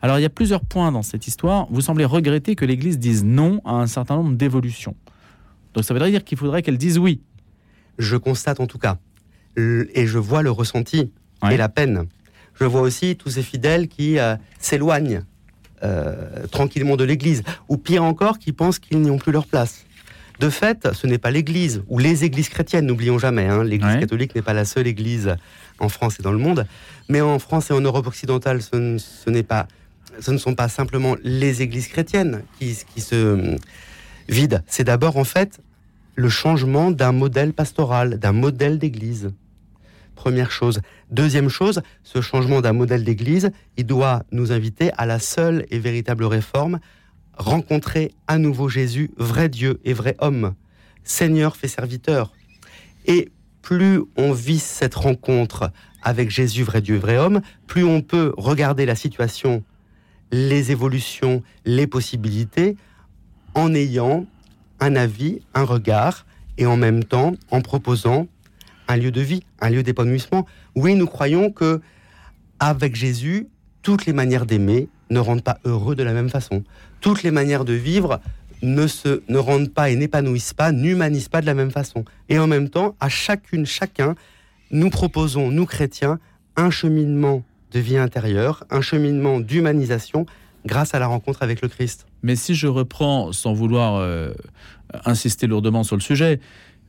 Alors 0.02 0.21
il 0.21 0.23
y 0.23 0.26
a 0.26 0.31
plusieurs 0.31 0.64
points 0.64 0.93
dans 0.93 1.02
cette 1.02 1.26
histoire. 1.26 1.67
Vous 1.73 1.81
semblez 1.81 2.05
regretter 2.05 2.55
que 2.55 2.64
l'Église 2.64 3.00
dise 3.00 3.25
non 3.25 3.61
à 3.64 3.73
un 3.73 3.88
certain 3.88 4.14
nombre 4.14 4.37
d'évolutions. 4.37 4.95
Donc 5.75 5.83
ça 5.83 5.93
voudrait 5.93 6.12
dire 6.12 6.23
qu'il 6.23 6.38
faudrait 6.38 6.62
qu'elle 6.62 6.79
dise 6.79 6.99
oui. 6.99 7.21
Je 7.99 8.17
constate 8.17 8.61
en 8.61 8.69
tout 8.69 8.79
cas 8.79 8.99
et 9.57 10.07
je 10.07 10.19
vois 10.19 10.42
le 10.42 10.50
ressenti 10.50 11.11
et 11.50 11.57
la 11.57 11.69
peine. 11.69 12.07
Je 12.61 12.64
vois 12.64 12.83
aussi 12.83 13.16
tous 13.16 13.30
ces 13.30 13.42
fidèles 13.42 13.88
qui 13.88 14.19
euh, 14.19 14.37
s'éloignent 14.59 15.23
euh, 15.83 16.47
tranquillement 16.50 16.97
de 16.97 17.04
l'Église, 17.04 17.42
ou 17.69 17.78
pire 17.78 18.04
encore, 18.04 18.38
qui 18.38 18.52
pensent 18.52 18.78
qu'ils 18.78 19.00
n'y 19.00 19.11
ont 19.11 19.16
plus 19.16 19.33
leur 19.33 19.47
place. 19.47 19.87
De 20.38 20.50
fait, 20.50 20.88
ce 20.92 21.07
n'est 21.07 21.19
pas 21.19 21.30
l'Église 21.30 21.83
ou 21.88 21.99
les 21.99 22.25
églises 22.25 22.50
chrétiennes, 22.50 22.87
n'oublions 22.87 23.19
jamais. 23.19 23.47
Hein, 23.47 23.64
L'Église 23.64 23.99
catholique 23.99 24.35
n'est 24.35 24.42
pas 24.42 24.52
la 24.52 24.66
seule 24.66 24.87
Église 24.87 25.37
en 25.78 25.88
France 25.88 26.21
et 26.21 26.23
dans 26.23 26.33
le 26.33 26.38
monde, 26.38 26.66
mais 27.09 27.21
en 27.21 27.38
France 27.38 27.71
et 27.71 27.75
en 27.75 27.80
Europe 27.80 28.07
occidentale, 28.07 28.61
ce, 28.62 29.30
n'est 29.30 29.42
pas, 29.42 29.69
ce 30.21 30.30
ne 30.30 30.38
sont 30.38 30.54
pas 30.54 30.69
simplement 30.69 31.16
les 31.23 31.62
églises 31.62 31.88
chrétiennes 31.88 32.42
qui, 32.59 32.76
qui 32.95 33.00
se 33.00 33.14
euh, 33.14 33.57
vident. 34.28 34.61
C'est 34.66 34.85
d'abord 34.85 35.16
en 35.16 35.25
fait 35.25 35.61
le 36.21 36.29
changement 36.29 36.91
d'un 36.91 37.12
modèle 37.12 37.55
pastoral, 37.55 38.19
d'un 38.19 38.33
modèle 38.33 38.79
d'église. 38.79 39.33
Première 40.15 40.50
chose. 40.50 40.83
Deuxième 41.11 41.49
chose, 41.49 41.81
ce 42.03 42.21
changement 42.21 42.61
d'un 42.61 42.75
modèle 42.75 43.05
d'église, 43.05 43.50
il 43.79 43.87
doit 43.87 44.25
nous 44.31 44.53
inviter 44.53 44.93
à 44.99 45.07
la 45.07 45.19
seule 45.19 45.65
et 45.71 45.79
véritable 45.79 46.25
réforme, 46.25 46.79
rencontrer 47.39 48.12
à 48.29 48.37
nouveau 48.37 48.69
Jésus, 48.69 49.11
vrai 49.17 49.49
Dieu 49.49 49.81
et 49.85 49.95
vrai 49.95 50.15
homme, 50.19 50.55
Seigneur 51.05 51.57
fait 51.57 51.69
serviteur. 51.69 52.33
Et 53.07 53.33
plus 53.62 54.03
on 54.19 54.33
vit 54.33 54.59
cette 54.59 54.97
rencontre 54.97 55.73
avec 56.03 56.29
Jésus, 56.29 56.65
vrai 56.65 56.83
Dieu, 56.83 56.99
vrai 56.99 57.17
homme, 57.17 57.41
plus 57.67 57.85
on 57.85 58.03
peut 58.03 58.35
regarder 58.37 58.85
la 58.85 58.95
situation, 58.95 59.65
les 60.33 60.71
évolutions, 60.71 61.43
les 61.65 61.87
possibilités, 61.87 62.77
en 63.55 63.75
ayant 63.75 64.27
un 64.81 64.97
avis, 64.97 65.41
un 65.55 65.65
regard, 65.65 66.27
et 66.59 66.67
en 66.67 66.77
même 66.77 67.05
temps 67.05 67.35
en 67.51 67.61
proposant 67.61 68.27
un 68.89 68.97
lieu 68.97 69.11
de 69.11 69.21
vie, 69.21 69.43
un 69.61 69.71
lieu 69.71 69.83
d'épanouissement. 69.83 70.47
Oui, 70.75 70.95
nous 70.95 71.07
croyons 71.07 71.51
que 71.51 71.81
avec 72.59 72.95
Jésus, 72.95 73.47
toutes 73.83 74.07
les 74.07 74.13
manières 74.13 74.47
d'aimer 74.47 74.89
ne 75.11 75.19
rendent 75.19 75.43
pas 75.43 75.59
heureux 75.65 75.95
de 75.95 76.03
la 76.03 76.13
même 76.13 76.29
façon. 76.29 76.65
Toutes 77.01 77.23
les 77.23 77.31
manières 77.31 77.65
de 77.65 77.73
vivre 77.73 78.21
ne 78.63 78.87
se 78.87 79.23
ne 79.29 79.39
rendent 79.39 79.73
pas 79.73 79.91
et 79.91 79.97
n'épanouissent 79.97 80.53
pas, 80.53 80.73
n'humanisent 80.73 81.29
pas 81.29 81.41
de 81.41 81.47
la 81.47 81.55
même 81.55 81.71
façon. 81.71 82.05
Et 82.29 82.39
en 82.39 82.47
même 82.47 82.69
temps, 82.69 82.95
à 83.01 83.09
chacune, 83.09 83.65
chacun, 83.65 84.15
nous 84.71 84.91
proposons, 84.91 85.51
nous 85.51 85.67
chrétiens, 85.67 86.19
un 86.57 86.71
cheminement 86.71 87.43
de 87.73 87.81
vie 87.81 87.97
intérieure, 87.97 88.65
un 88.71 88.83
cheminement 88.83 89.41
d'humanisation 89.41 90.27
grâce 90.67 90.95
à 90.95 90.99
la 90.99 91.07
rencontre 91.07 91.43
avec 91.43 91.62
le 91.62 91.69
Christ. 91.69 92.07
Mais 92.23 92.37
si 92.37 92.55
je 92.55 92.67
reprends, 92.67 93.33
sans 93.33 93.52
vouloir 93.52 93.97
euh, 93.97 94.33
insister 95.05 95.47
lourdement 95.47 95.85
sur 95.85 95.97
le 95.97 96.02
sujet, 96.02 96.40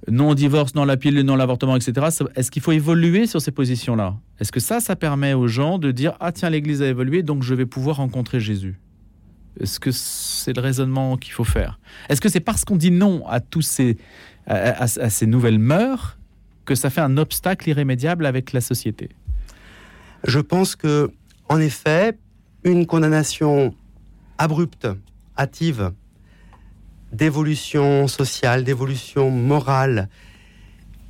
non-divorce, 0.07 0.73
non 0.75 0.85
la 0.85 0.97
pilule, 0.97 1.25
non 1.25 1.35
l'avortement, 1.35 1.75
etc., 1.75 2.07
est-ce 2.35 2.51
qu'il 2.51 2.61
faut 2.61 2.71
évoluer 2.71 3.27
sur 3.27 3.41
ces 3.41 3.51
positions-là? 3.51 4.15
Est-ce 4.39 4.51
que 4.51 4.59
ça, 4.59 4.79
ça 4.79 4.95
permet 4.95 5.33
aux 5.33 5.47
gens 5.47 5.77
de 5.77 5.91
dire 5.91 6.13
Ah, 6.19 6.31
tiens, 6.31 6.49
l'Église 6.49 6.81
a 6.81 6.87
évolué, 6.87 7.23
donc 7.23 7.43
je 7.43 7.53
vais 7.53 7.65
pouvoir 7.65 7.97
rencontrer 7.97 8.39
Jésus 8.39 8.79
Est-ce 9.59 9.79
que 9.79 9.91
c'est 9.91 10.55
le 10.55 10.61
raisonnement 10.61 11.17
qu'il 11.17 11.33
faut 11.33 11.43
faire? 11.43 11.79
Est-ce 12.09 12.19
que 12.19 12.29
c'est 12.29 12.39
parce 12.39 12.65
qu'on 12.65 12.77
dit 12.77 12.91
non 12.91 13.25
à 13.27 13.39
tous 13.39 13.61
ces, 13.61 13.97
à, 14.47 14.83
à 14.83 15.09
ces 15.09 15.27
nouvelles 15.27 15.59
mœurs 15.59 16.17
que 16.65 16.73
ça 16.73 16.89
fait 16.89 17.01
un 17.01 17.17
obstacle 17.17 17.69
irrémédiable 17.69 18.25
avec 18.25 18.53
la 18.53 18.61
société? 18.61 19.09
Je 20.25 20.39
pense 20.39 20.75
que, 20.75 21.11
en 21.49 21.59
effet, 21.59 22.17
une 22.63 22.85
condamnation 22.85 23.73
abrupte, 24.37 24.87
hâtive, 25.37 25.91
d'évolution 27.11 28.07
sociale, 28.07 28.63
d'évolution 28.63 29.29
morale, 29.29 30.09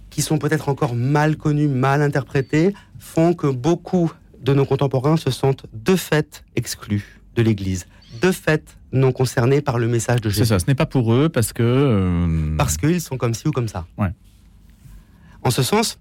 qui 0.09 0.21
sont 0.21 0.37
peut-être 0.37 0.69
encore 0.69 0.95
mal 0.95 1.37
connues, 1.37 1.67
mal 1.67 2.01
interprétées, 2.01 2.73
font 2.99 3.33
que 3.33 3.47
beaucoup 3.47 4.11
de 4.41 4.53
nos 4.53 4.65
contemporains 4.65 5.17
se 5.17 5.31
sentent 5.31 5.65
de 5.73 5.95
fait 5.95 6.43
exclus 6.55 7.21
de 7.35 7.41
l'Église, 7.41 7.87
de 8.21 8.31
fait 8.31 8.77
non 8.91 9.11
concernés 9.11 9.61
par 9.61 9.79
le 9.79 9.87
message 9.87 10.19
de 10.19 10.29
Jésus. 10.29 10.41
C'est 10.41 10.49
ça, 10.49 10.59
ce 10.59 10.65
n'est 10.67 10.75
pas 10.75 10.85
pour 10.85 11.13
eux 11.13 11.29
parce 11.29 11.53
que... 11.53 11.63
Euh... 11.63 12.55
Parce 12.57 12.77
qu'ils 12.77 12.99
sont 12.99 13.17
comme 13.17 13.33
ci 13.33 13.47
ou 13.47 13.51
comme 13.51 13.69
ça. 13.69 13.85
Ouais. 13.97 14.09
En 15.43 15.51
ce 15.51 15.63
sens, 15.63 15.99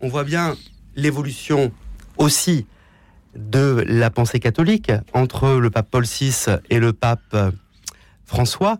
on 0.00 0.08
voit 0.08 0.24
bien 0.24 0.56
l'évolution 0.96 1.70
aussi 2.16 2.66
de 3.36 3.84
la 3.86 4.10
pensée 4.10 4.40
catholique 4.40 4.92
entre 5.12 5.54
le 5.54 5.70
pape 5.70 5.88
Paul 5.90 6.04
VI 6.04 6.34
et 6.70 6.78
le 6.78 6.92
pape 6.92 7.36
François 8.24 8.78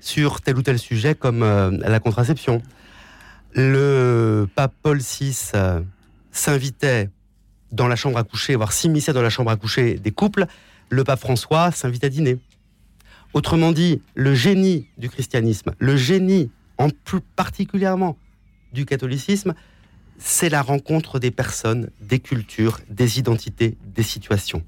sur 0.00 0.40
tel 0.40 0.56
ou 0.58 0.62
tel 0.62 0.78
sujet 0.78 1.14
comme 1.14 1.42
euh, 1.42 1.70
la 1.80 1.98
contraception. 1.98 2.62
Le 3.54 4.46
pape 4.54 4.74
Paul 4.82 4.98
VI 4.98 5.50
euh, 5.54 5.80
s'invitait 6.30 7.08
dans 7.72 7.88
la 7.88 7.96
chambre 7.96 8.18
à 8.18 8.24
coucher, 8.24 8.54
voire 8.54 8.72
s'immisçait 8.72 9.12
dans 9.12 9.22
la 9.22 9.30
chambre 9.30 9.50
à 9.50 9.56
coucher 9.56 9.94
des 9.94 10.10
couples. 10.10 10.46
Le 10.90 11.04
pape 11.04 11.20
François 11.20 11.70
s'invitait 11.70 12.06
à 12.06 12.10
dîner. 12.10 12.38
Autrement 13.32 13.72
dit, 13.72 14.02
le 14.14 14.34
génie 14.34 14.86
du 14.98 15.08
christianisme, 15.08 15.72
le 15.78 15.96
génie 15.96 16.50
en 16.78 16.88
plus 16.90 17.20
particulièrement 17.20 18.16
du 18.72 18.84
catholicisme, 18.84 19.54
c'est 20.18 20.48
la 20.48 20.62
rencontre 20.62 21.18
des 21.18 21.30
personnes, 21.30 21.90
des 22.00 22.18
cultures, 22.18 22.80
des 22.88 23.18
identités, 23.18 23.76
des 23.94 24.02
situations. 24.02 24.62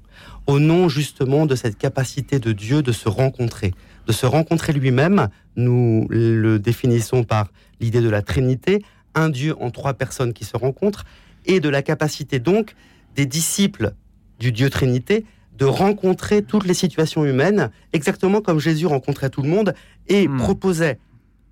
Au 0.45 0.59
nom 0.59 0.89
justement 0.89 1.45
de 1.45 1.55
cette 1.55 1.77
capacité 1.77 2.39
de 2.39 2.51
Dieu 2.51 2.81
de 2.81 2.91
se 2.91 3.09
rencontrer, 3.09 3.73
de 4.07 4.11
se 4.11 4.25
rencontrer 4.25 4.73
lui-même, 4.73 5.29
nous 5.55 6.07
le 6.09 6.57
définissons 6.59 7.23
par 7.23 7.47
l'idée 7.79 8.01
de 8.01 8.09
la 8.09 8.21
Trinité, 8.21 8.83
un 9.15 9.29
Dieu 9.29 9.55
en 9.59 9.71
trois 9.71 9.93
personnes 9.93 10.33
qui 10.33 10.45
se 10.45 10.57
rencontrent, 10.57 11.05
et 11.45 11.59
de 11.59 11.69
la 11.69 11.81
capacité 11.81 12.39
donc 12.39 12.75
des 13.15 13.25
disciples 13.25 13.93
du 14.39 14.51
Dieu 14.51 14.69
Trinité 14.69 15.25
de 15.57 15.65
rencontrer 15.65 16.43
toutes 16.43 16.65
les 16.65 16.75
situations 16.75 17.25
humaines, 17.25 17.71
exactement 17.93 18.41
comme 18.41 18.59
Jésus 18.59 18.85
rencontrait 18.85 19.29
tout 19.29 19.41
le 19.41 19.49
monde 19.49 19.73
et 20.07 20.27
Hmm. 20.27 20.37
proposait 20.37 20.99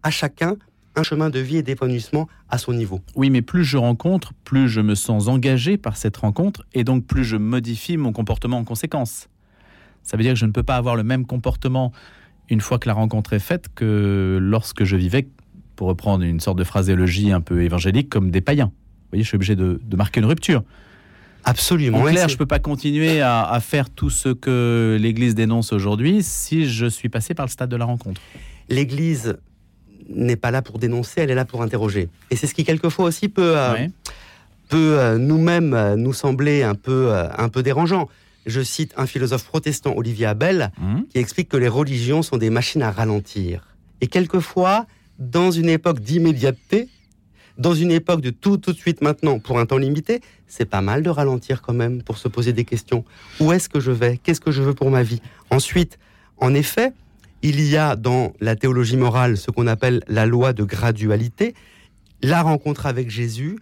à 0.03 0.11
chacun 0.11 0.57
un 0.95 1.03
chemin 1.03 1.29
de 1.29 1.39
vie 1.39 1.57
et 1.57 1.63
d'épanouissement 1.63 2.27
à 2.49 2.57
son 2.57 2.73
niveau. 2.73 3.01
Oui, 3.15 3.29
mais 3.29 3.41
plus 3.41 3.63
je 3.63 3.77
rencontre, 3.77 4.33
plus 4.43 4.69
je 4.69 4.81
me 4.81 4.95
sens 4.95 5.27
engagé 5.27 5.77
par 5.77 5.97
cette 5.97 6.17
rencontre 6.17 6.65
et 6.73 6.83
donc 6.83 7.05
plus 7.05 7.23
je 7.23 7.37
modifie 7.37 7.97
mon 7.97 8.13
comportement 8.13 8.57
en 8.57 8.63
conséquence. 8.63 9.27
Ça 10.03 10.17
veut 10.17 10.23
dire 10.23 10.33
que 10.33 10.39
je 10.39 10.45
ne 10.45 10.51
peux 10.51 10.63
pas 10.63 10.75
avoir 10.75 10.95
le 10.95 11.03
même 11.03 11.25
comportement 11.25 11.91
une 12.49 12.61
fois 12.61 12.77
que 12.77 12.87
la 12.87 12.93
rencontre 12.93 13.33
est 13.33 13.39
faite 13.39 13.67
que 13.73 14.37
lorsque 14.41 14.83
je 14.83 14.95
vivais, 14.95 15.27
pour 15.75 15.87
reprendre 15.87 16.23
une 16.23 16.39
sorte 16.39 16.57
de 16.57 16.63
phraséologie 16.63 17.31
un 17.31 17.41
peu 17.41 17.63
évangélique, 17.63 18.09
comme 18.09 18.31
des 18.31 18.41
païens. 18.41 18.67
Vous 18.67 19.09
voyez, 19.11 19.23
je 19.23 19.27
suis 19.27 19.35
obligé 19.35 19.55
de, 19.55 19.81
de 19.83 19.95
marquer 19.97 20.19
une 20.19 20.25
rupture. 20.25 20.63
Absolument. 21.43 21.99
En 21.99 22.03
clair, 22.03 22.27
je 22.27 22.33
ne 22.33 22.37
peux 22.37 22.45
pas 22.45 22.59
continuer 22.59 23.21
à, 23.21 23.43
à 23.43 23.59
faire 23.59 23.89
tout 23.89 24.09
ce 24.09 24.29
que 24.29 24.97
l'Église 24.99 25.35
dénonce 25.35 25.73
aujourd'hui 25.73 26.23
si 26.23 26.67
je 26.67 26.85
suis 26.87 27.09
passé 27.09 27.33
par 27.33 27.45
le 27.45 27.51
stade 27.51 27.69
de 27.69 27.75
la 27.75 27.85
rencontre. 27.85 28.21
L'Église 28.69 29.37
n'est 30.09 30.35
pas 30.35 30.51
là 30.51 30.61
pour 30.61 30.79
dénoncer, 30.79 31.21
elle 31.21 31.31
est 31.31 31.35
là 31.35 31.45
pour 31.45 31.61
interroger. 31.61 32.09
Et 32.31 32.35
c'est 32.35 32.47
ce 32.47 32.53
qui 32.53 32.63
quelquefois 32.63 33.05
aussi 33.05 33.29
peut, 33.29 33.57
euh, 33.57 33.73
Ouais. 33.73 33.89
peut 34.69 34.97
euh, 34.99 35.17
nous-mêmes 35.17 35.73
euh, 35.73 35.95
nous 35.95 36.13
sembler 36.13 36.63
un 36.63 36.75
peu, 36.75 37.11
euh, 37.13 37.27
un 37.37 37.49
peu 37.49 37.63
dérangeant. 37.63 38.09
Je 38.45 38.61
cite 38.61 38.93
un 38.97 39.07
philosophe 39.07 39.45
protestant, 39.45 39.93
Olivier 39.95 40.27
Abel, 40.27 40.71
Hum, 40.81 41.05
qui 41.09 41.17
explique 41.17 41.49
que 41.49 41.57
les 41.57 41.67
religions 41.67 42.21
sont 42.21 42.37
des 42.37 42.49
machines 42.51 42.83
à 42.83 42.91
ralentir. 42.91 43.75
Et 44.01 44.07
quelquefois, 44.07 44.85
dans 45.17 45.49
une 45.51 45.69
époque 45.69 45.99
d'immédiateté, 45.99 46.89
dans 47.57 47.73
une 47.73 47.89
époque 47.91 48.21
de 48.21 48.29
tout, 48.31 48.57
tout 48.57 48.73
de 48.73 48.77
suite 48.77 49.01
maintenant, 49.01 49.39
pour 49.39 49.57
un 49.59 49.65
temps 49.65 49.77
limité, 49.77 50.19
c'est 50.47 50.65
pas 50.69 50.81
mal 50.81 51.01
de 51.03 51.09
ralentir 51.09 51.61
quand 51.61 51.73
même 51.73 52.03
pour 52.03 52.17
se 52.17 52.27
poser 52.27 52.51
des 52.53 52.65
questions. 52.65 53.05
Où 53.39 53.51
est-ce 53.53 53.69
que 53.69 53.79
je 53.79 53.91
vais? 53.91 54.19
Qu'est-ce 54.21 54.41
que 54.41 54.51
je 54.51 54.61
veux 54.61 54.73
pour 54.73 54.91
ma 54.91 55.03
vie? 55.03 55.21
Ensuite, 55.49 55.97
en 56.37 56.53
effet, 56.53 56.91
il 57.41 57.61
y 57.61 57.77
a 57.77 57.95
dans 57.95 58.33
la 58.39 58.55
théologie 58.55 58.97
morale 58.97 59.37
ce 59.37 59.51
qu'on 59.51 59.67
appelle 59.67 60.03
la 60.07 60.25
loi 60.25 60.53
de 60.53 60.63
gradualité, 60.63 61.53
la 62.21 62.41
rencontre 62.41 62.85
avec 62.85 63.09
Jésus 63.09 63.59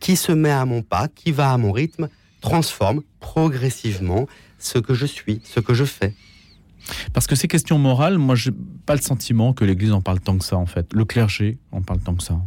qui 0.00 0.16
se 0.16 0.32
met 0.32 0.50
à 0.50 0.64
mon 0.64 0.82
pas, 0.82 1.08
qui 1.08 1.32
va 1.32 1.52
à 1.52 1.58
mon 1.58 1.72
rythme, 1.72 2.08
transforme 2.40 3.02
progressivement 3.20 4.26
ce 4.58 4.78
que 4.78 4.94
je 4.94 5.06
suis, 5.06 5.40
ce 5.44 5.60
que 5.60 5.74
je 5.74 5.84
fais. 5.84 6.14
Parce 7.12 7.26
que 7.26 7.36
ces 7.36 7.48
questions 7.48 7.78
morales, 7.78 8.18
moi, 8.18 8.34
j'ai 8.34 8.50
pas 8.86 8.94
le 8.96 9.00
sentiment 9.00 9.52
que 9.52 9.64
l'Église 9.64 9.92
en 9.92 10.00
parle 10.00 10.20
tant 10.20 10.36
que 10.36 10.44
ça, 10.44 10.56
en 10.56 10.66
fait. 10.66 10.92
Le 10.92 11.04
clergé 11.04 11.58
en 11.70 11.82
parle 11.82 12.00
tant 12.00 12.14
que 12.14 12.22
ça. 12.22 12.40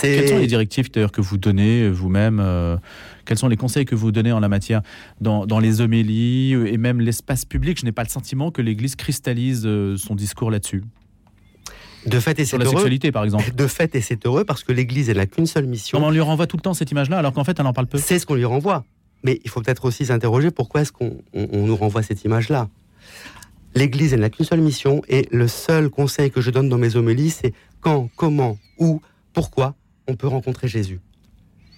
Quelles 0.00 0.28
sont 0.28 0.38
les 0.38 0.46
directives 0.46 0.90
d'ailleurs 0.90 1.12
que 1.12 1.20
vous 1.22 1.38
donnez 1.38 1.82
euh, 1.84 1.90
vous-même 1.90 2.40
euh, 2.40 2.76
Quels 3.24 3.38
sont 3.38 3.48
les 3.48 3.56
conseils 3.56 3.84
que 3.86 3.94
vous 3.94 4.12
donnez 4.12 4.32
en 4.32 4.40
la 4.40 4.48
matière 4.48 4.82
dans, 5.20 5.46
dans 5.46 5.58
les 5.58 5.80
homélies 5.80 6.54
euh, 6.54 6.66
et 6.72 6.76
même 6.76 7.00
l'espace 7.00 7.44
public? 7.44 7.78
Je 7.80 7.84
n'ai 7.84 7.92
pas 7.92 8.02
le 8.02 8.08
sentiment 8.08 8.50
que 8.50 8.60
l'Église 8.62 8.96
cristallise 8.96 9.62
son 9.96 10.14
discours 10.14 10.50
là-dessus. 10.50 10.84
de 12.06 12.20
fait 12.20 12.38
et 12.38 12.44
c'est 12.44 12.58
la 12.58 12.64
heureux. 12.64 12.74
sexualité, 12.74 13.12
par 13.12 13.24
exemple. 13.24 13.50
De 13.54 13.66
fait 13.66 13.94
et 13.94 14.00
c'est 14.00 14.26
heureux 14.26 14.44
parce 14.44 14.62
que 14.62 14.72
l'Église 14.72 15.08
elle 15.08 15.16
n'a 15.16 15.26
qu'une 15.26 15.46
seule 15.46 15.66
mission. 15.66 15.96
Comment 15.98 16.08
on 16.08 16.12
lui 16.12 16.20
renvoie 16.20 16.46
tout 16.46 16.56
le 16.56 16.62
temps 16.62 16.74
cette 16.74 16.90
image-là 16.90 17.18
alors 17.18 17.32
qu'en 17.32 17.44
fait 17.44 17.58
elle 17.58 17.66
en 17.66 17.72
parle 17.72 17.86
peu? 17.86 17.98
C'est 17.98 18.18
ce 18.18 18.26
qu'on 18.26 18.34
lui 18.34 18.44
renvoie. 18.44 18.84
Mais 19.24 19.40
il 19.44 19.50
faut 19.50 19.60
peut-être 19.62 19.84
aussi 19.86 20.06
s'interroger 20.06 20.50
pourquoi 20.50 20.82
est-ce 20.82 20.92
qu'on 20.92 21.16
on- 21.32 21.48
on 21.52 21.66
nous 21.66 21.76
renvoie 21.76 22.02
cette 22.02 22.24
image-là? 22.24 22.68
L'Église, 23.74 24.12
elle 24.12 24.20
n'a 24.20 24.30
qu'une 24.30 24.44
seule 24.46 24.60
mission 24.60 25.02
et 25.08 25.28
le 25.30 25.48
seul 25.48 25.88
conseil 25.90 26.30
que 26.30 26.40
je 26.40 26.50
donne 26.50 26.68
dans 26.68 26.78
mes 26.78 26.96
homélies, 26.96 27.30
c'est 27.30 27.52
quand, 27.80 28.08
comment, 28.16 28.58
où, 28.78 29.00
pourquoi 29.32 29.74
on 30.06 30.16
peut 30.16 30.28
rencontrer 30.28 30.68
Jésus. 30.68 31.00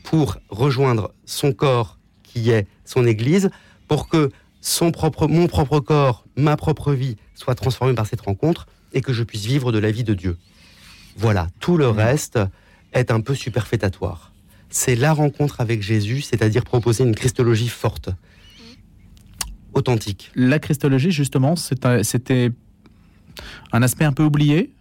Pour 0.04 0.38
rejoindre 0.48 1.12
son 1.24 1.52
corps 1.52 1.98
qui 2.22 2.50
est 2.50 2.66
son 2.84 3.06
Église, 3.06 3.50
pour 3.88 4.08
que 4.08 4.30
son 4.60 4.92
propre, 4.92 5.26
mon 5.26 5.46
propre 5.46 5.80
corps, 5.80 6.24
ma 6.36 6.56
propre 6.56 6.92
vie 6.92 7.16
soit 7.34 7.54
transformée 7.54 7.94
par 7.94 8.06
cette 8.06 8.20
rencontre 8.20 8.66
et 8.92 9.00
que 9.00 9.12
je 9.12 9.22
puisse 9.22 9.44
vivre 9.46 9.72
de 9.72 9.78
la 9.78 9.90
vie 9.90 10.04
de 10.04 10.14
Dieu. 10.14 10.36
Voilà, 11.16 11.48
tout 11.60 11.76
le 11.76 11.88
reste 11.88 12.38
est 12.92 13.10
un 13.10 13.20
peu 13.20 13.34
superfétatoire. 13.34 14.32
C'est 14.68 14.94
la 14.94 15.12
rencontre 15.12 15.60
avec 15.60 15.82
Jésus, 15.82 16.20
c'est-à-dire 16.20 16.64
proposer 16.64 17.04
une 17.04 17.14
christologie 17.14 17.68
forte, 17.68 18.10
authentique. 19.74 20.30
La 20.34 20.58
christologie, 20.58 21.10
justement, 21.10 21.54
un- 21.84 22.02
c'était 22.02 22.50
un 23.72 23.82
aspect 23.82 24.04
un 24.04 24.12
peu 24.12 24.24
oublié 24.24 24.72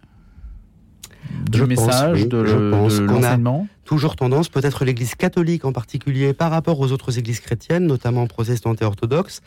du 1.50 1.58
Je 1.58 1.64
pense, 1.64 1.86
message, 1.86 2.22
oui, 2.22 2.26
de, 2.28 2.70
pense 2.70 2.98
de 2.98 3.06
qu'on 3.06 3.14
a- 3.18 3.20
l'enseignement. 3.20 3.68
Toujours 3.84 4.14
tendance, 4.16 4.48
peut-être 4.48 4.84
l'Église 4.84 5.14
catholique 5.16 5.64
en 5.64 5.72
particulier, 5.72 6.32
par 6.32 6.50
rapport 6.50 6.78
aux 6.80 6.92
autres 6.92 7.18
églises 7.18 7.40
chrétiennes, 7.40 7.86
notamment 7.86 8.26
protestantes 8.26 8.82
et 8.82 8.84
orthodoxes, 8.84 9.40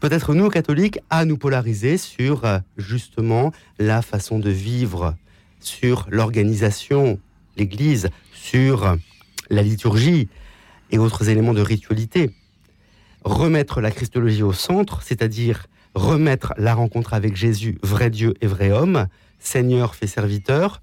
peut-être 0.00 0.34
nous 0.34 0.48
catholiques, 0.48 0.98
à 1.10 1.24
nous 1.24 1.36
polariser 1.36 1.98
sur 1.98 2.44
euh, 2.44 2.58
justement 2.78 3.52
la 3.78 4.00
façon 4.02 4.38
de 4.38 4.50
vivre, 4.50 5.14
sur 5.60 6.06
l'organisation 6.10 7.18
l'Église, 7.56 8.08
sur 8.32 8.96
la 9.50 9.62
liturgie 9.62 10.28
et 10.90 10.98
autres 10.98 11.28
éléments 11.28 11.54
de 11.54 11.60
ritualité. 11.62 12.30
Remettre 13.24 13.80
la 13.80 13.90
Christologie 13.90 14.42
au 14.42 14.52
centre, 14.52 15.02
c'est-à-dire 15.02 15.66
remettre 15.94 16.52
la 16.58 16.74
rencontre 16.74 17.14
avec 17.14 17.36
Jésus, 17.36 17.78
vrai 17.82 18.10
Dieu 18.10 18.34
et 18.40 18.46
vrai 18.46 18.70
homme, 18.70 19.06
Seigneur 19.38 19.94
fait 19.94 20.06
serviteur, 20.06 20.80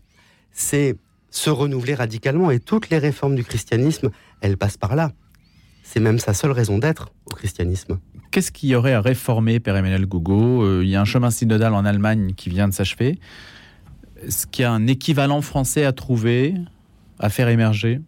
c'est 0.51 0.95
se 1.29 1.49
renouveler 1.49 1.95
radicalement. 1.95 2.51
Et 2.51 2.59
toutes 2.59 2.89
les 2.89 2.97
réformes 2.97 3.35
du 3.35 3.43
christianisme, 3.43 4.11
elles 4.41 4.57
passent 4.57 4.77
par 4.77 4.95
là. 4.95 5.11
C'est 5.83 5.99
même 5.99 6.19
sa 6.19 6.33
seule 6.33 6.51
raison 6.51 6.77
d'être 6.77 7.11
au 7.25 7.33
christianisme. 7.33 7.99
Qu'est-ce 8.29 8.51
qu'il 8.51 8.69
y 8.69 8.75
aurait 8.75 8.93
à 8.93 9.01
réformer, 9.01 9.59
Père 9.59 9.75
Emmanuel 9.75 10.05
Gougo 10.05 10.63
euh, 10.63 10.83
Il 10.83 10.89
y 10.89 10.95
a 10.95 11.01
un 11.01 11.05
chemin 11.05 11.31
synodal 11.31 11.73
en 11.73 11.83
Allemagne 11.83 12.33
qui 12.35 12.49
vient 12.49 12.67
de 12.67 12.73
s'achever. 12.73 13.19
Est-ce 14.25 14.47
qu'il 14.47 14.63
y 14.63 14.65
a 14.65 14.71
un 14.71 14.87
équivalent 14.87 15.41
français 15.41 15.83
à 15.83 15.91
trouver, 15.91 16.53
à 17.19 17.29
faire 17.29 17.49
émerger? 17.49 17.99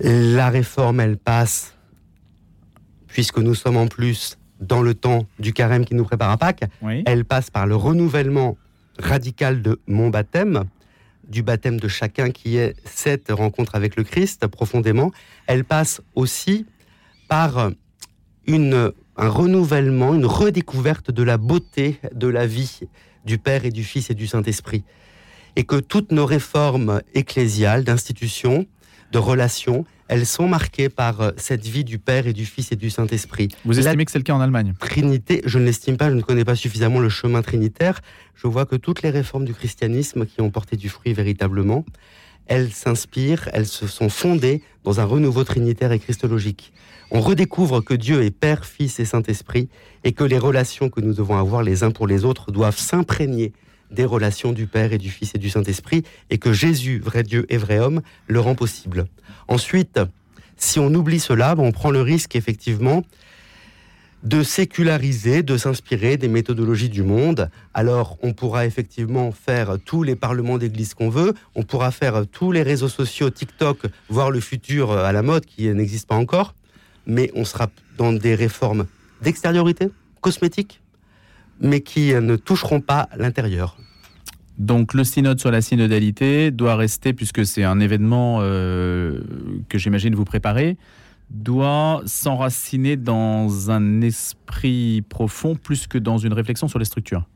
La 0.00 0.50
réforme, 0.50 1.00
elle 1.00 1.16
passe, 1.16 1.74
puisque 3.06 3.38
nous 3.38 3.54
sommes 3.54 3.78
en 3.78 3.86
plus 3.86 4.36
dans 4.60 4.82
le 4.82 4.94
temps 4.94 5.26
du 5.38 5.52
carême 5.52 5.84
qui 5.84 5.94
nous 5.94 6.04
prépare 6.04 6.30
à 6.30 6.36
Pâques, 6.36 6.64
elle 7.06 7.24
passe 7.24 7.50
par 7.50 7.66
le 7.66 7.76
renouvellement 7.76 8.56
radical 8.98 9.62
de 9.62 9.80
mon 9.86 10.10
baptême, 10.10 10.64
du 11.28 11.42
baptême 11.42 11.80
de 11.80 11.88
chacun 11.88 12.30
qui 12.30 12.56
est 12.56 12.74
cette 12.84 13.30
rencontre 13.30 13.74
avec 13.74 13.96
le 13.96 14.04
Christ 14.04 14.46
profondément. 14.46 15.10
Elle 15.46 15.64
passe 15.64 16.00
aussi 16.14 16.66
par 17.28 17.70
une, 18.46 18.92
un 19.16 19.28
renouvellement, 19.28 20.14
une 20.14 20.26
redécouverte 20.26 21.10
de 21.10 21.22
la 21.22 21.36
beauté 21.36 21.98
de 22.14 22.28
la 22.28 22.46
vie 22.46 22.80
du 23.24 23.38
Père 23.38 23.64
et 23.64 23.70
du 23.70 23.84
Fils 23.84 24.10
et 24.10 24.14
du 24.14 24.26
Saint-Esprit. 24.26 24.84
Et 25.56 25.64
que 25.64 25.76
toutes 25.76 26.12
nos 26.12 26.26
réformes 26.26 27.00
ecclésiales, 27.14 27.82
d'institutions, 27.82 28.66
de 29.12 29.18
relations, 29.18 29.84
elles 30.08 30.26
sont 30.26 30.48
marquées 30.48 30.88
par 30.88 31.20
euh, 31.20 31.30
cette 31.36 31.66
vie 31.66 31.84
du 31.84 31.98
Père 31.98 32.26
et 32.26 32.32
du 32.32 32.44
Fils 32.44 32.72
et 32.72 32.76
du 32.76 32.90
Saint-Esprit. 32.90 33.48
Vous 33.64 33.78
estimez 33.78 34.04
que 34.04 34.10
c'est 34.10 34.18
le 34.18 34.24
cas 34.24 34.34
en 34.34 34.40
Allemagne? 34.40 34.74
Trinité, 34.78 35.42
je 35.44 35.58
ne 35.58 35.64
l'estime 35.64 35.96
pas, 35.96 36.10
je 36.10 36.14
ne 36.14 36.22
connais 36.22 36.44
pas 36.44 36.54
suffisamment 36.54 37.00
le 37.00 37.08
chemin 37.08 37.42
trinitaire. 37.42 38.00
Je 38.34 38.46
vois 38.46 38.66
que 38.66 38.76
toutes 38.76 39.02
les 39.02 39.10
réformes 39.10 39.44
du 39.44 39.54
christianisme 39.54 40.26
qui 40.26 40.40
ont 40.40 40.50
porté 40.50 40.76
du 40.76 40.88
fruit 40.88 41.12
véritablement, 41.12 41.84
elles 42.46 42.70
s'inspirent, 42.70 43.48
elles 43.52 43.66
se 43.66 43.86
sont 43.86 44.08
fondées 44.08 44.62
dans 44.84 45.00
un 45.00 45.04
renouveau 45.04 45.42
trinitaire 45.42 45.90
et 45.92 45.98
christologique. 45.98 46.72
On 47.10 47.20
redécouvre 47.20 47.82
que 47.84 47.94
Dieu 47.94 48.22
est 48.22 48.30
Père, 48.30 48.64
Fils 48.64 49.00
et 49.00 49.04
Saint-Esprit 49.04 49.68
et 50.04 50.12
que 50.12 50.24
les 50.24 50.38
relations 50.38 50.88
que 50.88 51.00
nous 51.00 51.14
devons 51.14 51.36
avoir 51.36 51.62
les 51.62 51.82
uns 51.82 51.90
pour 51.90 52.06
les 52.06 52.24
autres 52.24 52.52
doivent 52.52 52.78
s'imprégner 52.78 53.52
des 53.90 54.04
relations 54.04 54.52
du 54.52 54.66
Père 54.66 54.92
et 54.92 54.98
du 54.98 55.10
Fils 55.10 55.32
et 55.34 55.38
du 55.38 55.50
Saint-Esprit, 55.50 56.02
et 56.30 56.38
que 56.38 56.52
Jésus, 56.52 56.98
vrai 56.98 57.22
Dieu 57.22 57.46
et 57.48 57.56
vrai 57.56 57.78
homme, 57.78 58.02
le 58.26 58.40
rend 58.40 58.54
possible. 58.54 59.06
Ensuite, 59.48 60.00
si 60.56 60.78
on 60.78 60.92
oublie 60.94 61.20
cela, 61.20 61.54
on 61.58 61.72
prend 61.72 61.90
le 61.90 62.02
risque 62.02 62.36
effectivement 62.36 63.04
de 64.22 64.42
séculariser, 64.42 65.42
de 65.42 65.56
s'inspirer 65.56 66.16
des 66.16 66.26
méthodologies 66.26 66.88
du 66.88 67.02
monde. 67.02 67.48
Alors, 67.74 68.18
on 68.22 68.32
pourra 68.32 68.66
effectivement 68.66 69.30
faire 69.30 69.76
tous 69.84 70.02
les 70.02 70.16
parlements 70.16 70.58
d'église 70.58 70.94
qu'on 70.94 71.10
veut, 71.10 71.34
on 71.54 71.62
pourra 71.62 71.92
faire 71.92 72.24
tous 72.26 72.50
les 72.50 72.62
réseaux 72.62 72.88
sociaux, 72.88 73.30
TikTok, 73.30 73.78
voir 74.08 74.30
le 74.30 74.40
futur 74.40 74.90
à 74.90 75.12
la 75.12 75.22
mode 75.22 75.46
qui 75.46 75.68
n'existe 75.68 76.08
pas 76.08 76.16
encore, 76.16 76.54
mais 77.06 77.30
on 77.36 77.44
sera 77.44 77.68
dans 77.98 78.12
des 78.12 78.34
réformes 78.34 78.86
d'extériorité, 79.22 79.90
cosmétiques, 80.20 80.80
mais 81.60 81.80
qui 81.80 82.14
ne 82.14 82.36
toucheront 82.36 82.80
pas 82.80 83.08
l'intérieur. 83.16 83.76
Donc 84.58 84.94
le 84.94 85.04
synode 85.04 85.38
sur 85.38 85.50
la 85.50 85.60
synodalité 85.60 86.50
doit 86.50 86.76
rester, 86.76 87.12
puisque 87.12 87.44
c'est 87.44 87.64
un 87.64 87.78
événement 87.78 88.38
euh, 88.40 89.20
que 89.68 89.76
j'imagine 89.76 90.14
vous 90.14 90.24
préparez, 90.24 90.78
doit 91.30 92.02
s'enraciner 92.06 92.96
dans 92.96 93.70
un 93.70 94.00
esprit 94.00 95.02
profond 95.08 95.56
plus 95.56 95.86
que 95.86 95.98
dans 95.98 96.18
une 96.18 96.32
réflexion 96.32 96.68
sur 96.68 96.78
les 96.78 96.84
structures. 96.84 97.26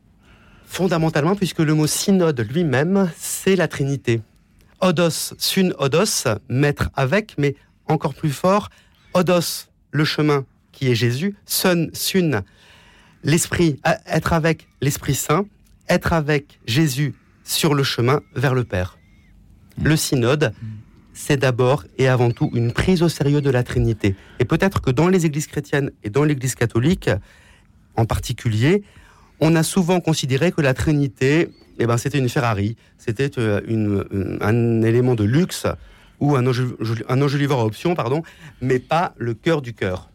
Fondamentalement, 0.65 1.35
puisque 1.35 1.59
le 1.59 1.73
mot 1.73 1.85
synode 1.85 2.47
lui-même, 2.49 3.11
c'est 3.17 3.55
la 3.55 3.67
Trinité. 3.67 4.21
Odos, 4.79 5.33
sun 5.37 5.73
odos, 5.77 6.27
mettre 6.49 6.89
avec, 6.95 7.35
mais 7.37 7.55
encore 7.87 8.15
plus 8.15 8.31
fort, 8.31 8.69
odos, 9.13 9.67
le 9.91 10.05
chemin 10.05 10.45
qui 10.71 10.89
est 10.89 10.95
Jésus, 10.95 11.35
sun, 11.45 11.89
sun, 11.93 12.41
l'esprit, 13.23 13.79
être 14.07 14.33
avec 14.33 14.67
l'Esprit 14.81 15.15
Saint, 15.15 15.45
être 15.89 16.13
avec 16.13 16.59
Jésus 16.65 17.13
sur 17.43 17.73
le 17.73 17.83
chemin 17.83 18.21
vers 18.35 18.53
le 18.53 18.63
Père. 18.63 18.97
Le 19.81 19.95
synode, 19.95 20.53
c'est 21.13 21.37
d'abord 21.37 21.83
et 21.97 22.07
avant 22.07 22.31
tout 22.31 22.49
une 22.53 22.71
prise 22.71 23.03
au 23.03 23.09
sérieux 23.09 23.41
de 23.41 23.49
la 23.49 23.63
Trinité. 23.63 24.15
Et 24.39 24.45
peut-être 24.45 24.81
que 24.81 24.91
dans 24.91 25.07
les 25.07 25.25
églises 25.25 25.47
chrétiennes 25.47 25.91
et 26.03 26.09
dans 26.09 26.23
l'église 26.23 26.55
catholique 26.55 27.09
en 27.95 28.05
particulier, 28.05 28.83
on 29.39 29.55
a 29.55 29.63
souvent 29.63 29.99
considéré 29.99 30.51
que 30.51 30.61
la 30.61 30.73
Trinité, 30.73 31.49
eh 31.79 31.85
ben, 31.85 31.97
c'était 31.97 32.19
une 32.19 32.29
Ferrari, 32.29 32.77
c'était 32.97 33.31
euh, 33.39 34.37
un 34.39 34.81
élément 34.83 35.15
de 35.15 35.23
luxe 35.23 35.65
ou 36.19 36.35
un, 36.35 36.45
un 36.45 37.21
enjoliveur 37.21 37.59
à 37.59 37.65
option, 37.65 37.95
pardon, 37.95 38.21
mais 38.61 38.79
pas 38.79 39.13
le 39.17 39.33
cœur 39.33 39.61
du 39.61 39.73
cœur. 39.73 40.10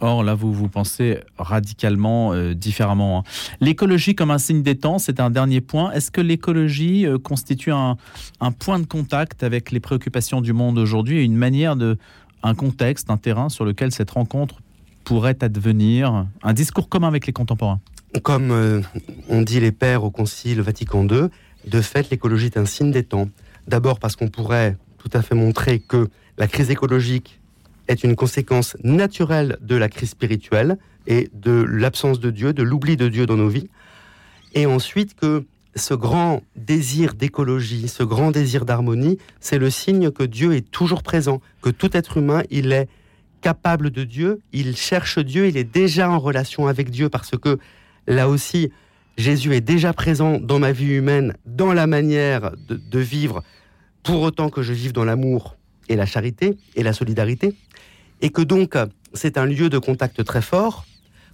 Or, 0.00 0.22
là, 0.22 0.34
vous 0.34 0.52
vous 0.52 0.68
pensez 0.68 1.18
radicalement 1.38 2.32
euh, 2.32 2.54
différemment. 2.54 3.18
Hein. 3.18 3.22
L'écologie 3.60 4.14
comme 4.14 4.30
un 4.30 4.38
signe 4.38 4.62
des 4.62 4.76
temps, 4.76 4.98
c'est 4.98 5.18
un 5.18 5.30
dernier 5.30 5.60
point. 5.60 5.90
Est-ce 5.90 6.12
que 6.12 6.20
l'écologie 6.20 7.04
euh, 7.04 7.18
constitue 7.18 7.72
un, 7.72 7.96
point 8.58 8.78
de 8.78 8.86
contact 8.86 9.42
avec 9.42 9.72
les 9.72 9.80
préoccupations 9.80 10.40
du 10.40 10.52
monde 10.52 10.78
aujourd'hui 10.78 11.18
et 11.18 11.24
une 11.24 11.36
manière 11.36 11.74
de, 11.74 11.98
un 12.44 12.54
contexte, 12.54 13.10
un 13.10 13.16
terrain 13.16 13.48
sur 13.48 13.64
lequel 13.64 13.90
cette 13.90 14.12
rencontre 14.12 14.62
pourrait 15.02 15.42
advenir, 15.42 16.26
un 16.42 16.52
discours 16.52 16.88
commun 16.88 17.08
avec 17.08 17.26
les 17.26 17.32
contemporains 17.32 17.80
Comme 18.22 18.50
euh, 18.52 18.82
on 19.28 19.42
dit 19.42 19.58
les 19.58 19.72
pères 19.72 20.04
au 20.04 20.10
Concile 20.10 20.60
Vatican 20.60 21.06
II, 21.08 21.28
de 21.66 21.80
fait, 21.80 22.10
l'écologie 22.10 22.46
est 22.46 22.56
un 22.56 22.66
signe 22.66 22.92
des 22.92 23.02
temps. 23.02 23.28
D'abord 23.66 23.98
parce 23.98 24.14
qu'on 24.14 24.28
pourrait 24.28 24.76
tout 24.98 25.10
à 25.12 25.22
fait 25.22 25.34
montrer 25.34 25.80
que 25.80 26.08
la 26.36 26.46
crise 26.46 26.70
écologique 26.70 27.37
est 27.88 28.04
une 28.04 28.14
conséquence 28.14 28.76
naturelle 28.84 29.58
de 29.60 29.74
la 29.74 29.88
crise 29.88 30.10
spirituelle 30.10 30.78
et 31.06 31.30
de 31.32 31.62
l'absence 31.62 32.20
de 32.20 32.30
Dieu, 32.30 32.52
de 32.52 32.62
l'oubli 32.62 32.96
de 32.96 33.08
Dieu 33.08 33.26
dans 33.26 33.36
nos 33.36 33.48
vies. 33.48 33.68
Et 34.54 34.66
ensuite 34.66 35.14
que 35.14 35.44
ce 35.74 35.94
grand 35.94 36.42
désir 36.56 37.14
d'écologie, 37.14 37.88
ce 37.88 38.02
grand 38.02 38.30
désir 38.30 38.64
d'harmonie, 38.64 39.18
c'est 39.40 39.58
le 39.58 39.70
signe 39.70 40.10
que 40.10 40.22
Dieu 40.22 40.54
est 40.54 40.70
toujours 40.70 41.02
présent, 41.02 41.40
que 41.62 41.70
tout 41.70 41.96
être 41.96 42.18
humain, 42.18 42.42
il 42.50 42.72
est 42.72 42.88
capable 43.40 43.90
de 43.90 44.04
Dieu, 44.04 44.40
il 44.52 44.76
cherche 44.76 45.18
Dieu, 45.18 45.46
il 45.46 45.56
est 45.56 45.64
déjà 45.64 46.10
en 46.10 46.18
relation 46.18 46.66
avec 46.66 46.90
Dieu 46.90 47.08
parce 47.08 47.30
que 47.30 47.58
là 48.06 48.28
aussi, 48.28 48.70
Jésus 49.16 49.54
est 49.54 49.60
déjà 49.60 49.92
présent 49.92 50.38
dans 50.38 50.58
ma 50.58 50.72
vie 50.72 50.94
humaine, 50.94 51.34
dans 51.46 51.72
la 51.72 51.86
manière 51.86 52.52
de, 52.68 52.76
de 52.76 52.98
vivre, 52.98 53.42
pour 54.02 54.22
autant 54.22 54.50
que 54.50 54.62
je 54.62 54.72
vive 54.72 54.92
dans 54.92 55.04
l'amour 55.04 55.57
et 55.88 55.96
la 55.96 56.06
charité 56.06 56.56
et 56.76 56.82
la 56.82 56.92
solidarité 56.92 57.54
et 58.20 58.30
que 58.30 58.42
donc 58.42 58.76
c'est 59.14 59.38
un 59.38 59.46
lieu 59.46 59.68
de 59.68 59.78
contact 59.78 60.24
très 60.24 60.42
fort, 60.42 60.86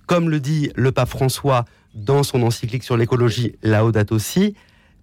comme 0.06 0.28
le 0.28 0.40
dit 0.40 0.70
le 0.74 0.92
pape 0.92 1.08
François 1.08 1.64
dans 1.94 2.22
son 2.22 2.42
encyclique 2.42 2.84
sur 2.84 2.96
l'écologie 2.96 3.54
Laudato 3.62 4.18
Si, 4.18 4.54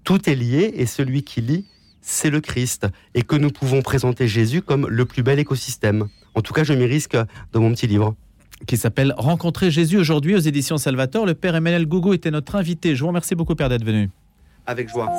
tout 0.03 0.29
est 0.29 0.35
lié 0.35 0.73
et 0.75 0.85
celui 0.85 1.23
qui 1.23 1.41
lit, 1.41 1.65
c'est 2.01 2.29
le 2.29 2.41
Christ, 2.41 2.87
et 3.13 3.21
que 3.21 3.35
nous 3.35 3.51
pouvons 3.51 3.81
présenter 3.81 4.27
Jésus 4.27 4.61
comme 4.61 4.87
le 4.87 5.05
plus 5.05 5.23
bel 5.23 5.39
écosystème. 5.39 6.07
En 6.33 6.41
tout 6.41 6.53
cas, 6.53 6.63
je 6.63 6.73
m'y 6.73 6.85
risque 6.85 7.15
dans 7.51 7.61
mon 7.61 7.71
petit 7.71 7.87
livre. 7.87 8.15
Qui 8.67 8.77
s'appelle 8.77 9.13
Rencontrer 9.17 9.71
Jésus 9.71 9.97
aujourd'hui 9.97 10.35
aux 10.35 10.39
éditions 10.39 10.77
Salvator. 10.77 11.25
Le 11.25 11.33
Père 11.33 11.55
Emmanuel 11.55 11.87
Gougou 11.87 12.13
était 12.13 12.29
notre 12.29 12.55
invité. 12.55 12.95
Je 12.95 13.01
vous 13.01 13.07
remercie 13.07 13.33
beaucoup, 13.33 13.55
Père, 13.55 13.69
d'être 13.69 13.85
venu. 13.85 14.09
Avec 14.67 14.89
joie. 14.89 15.09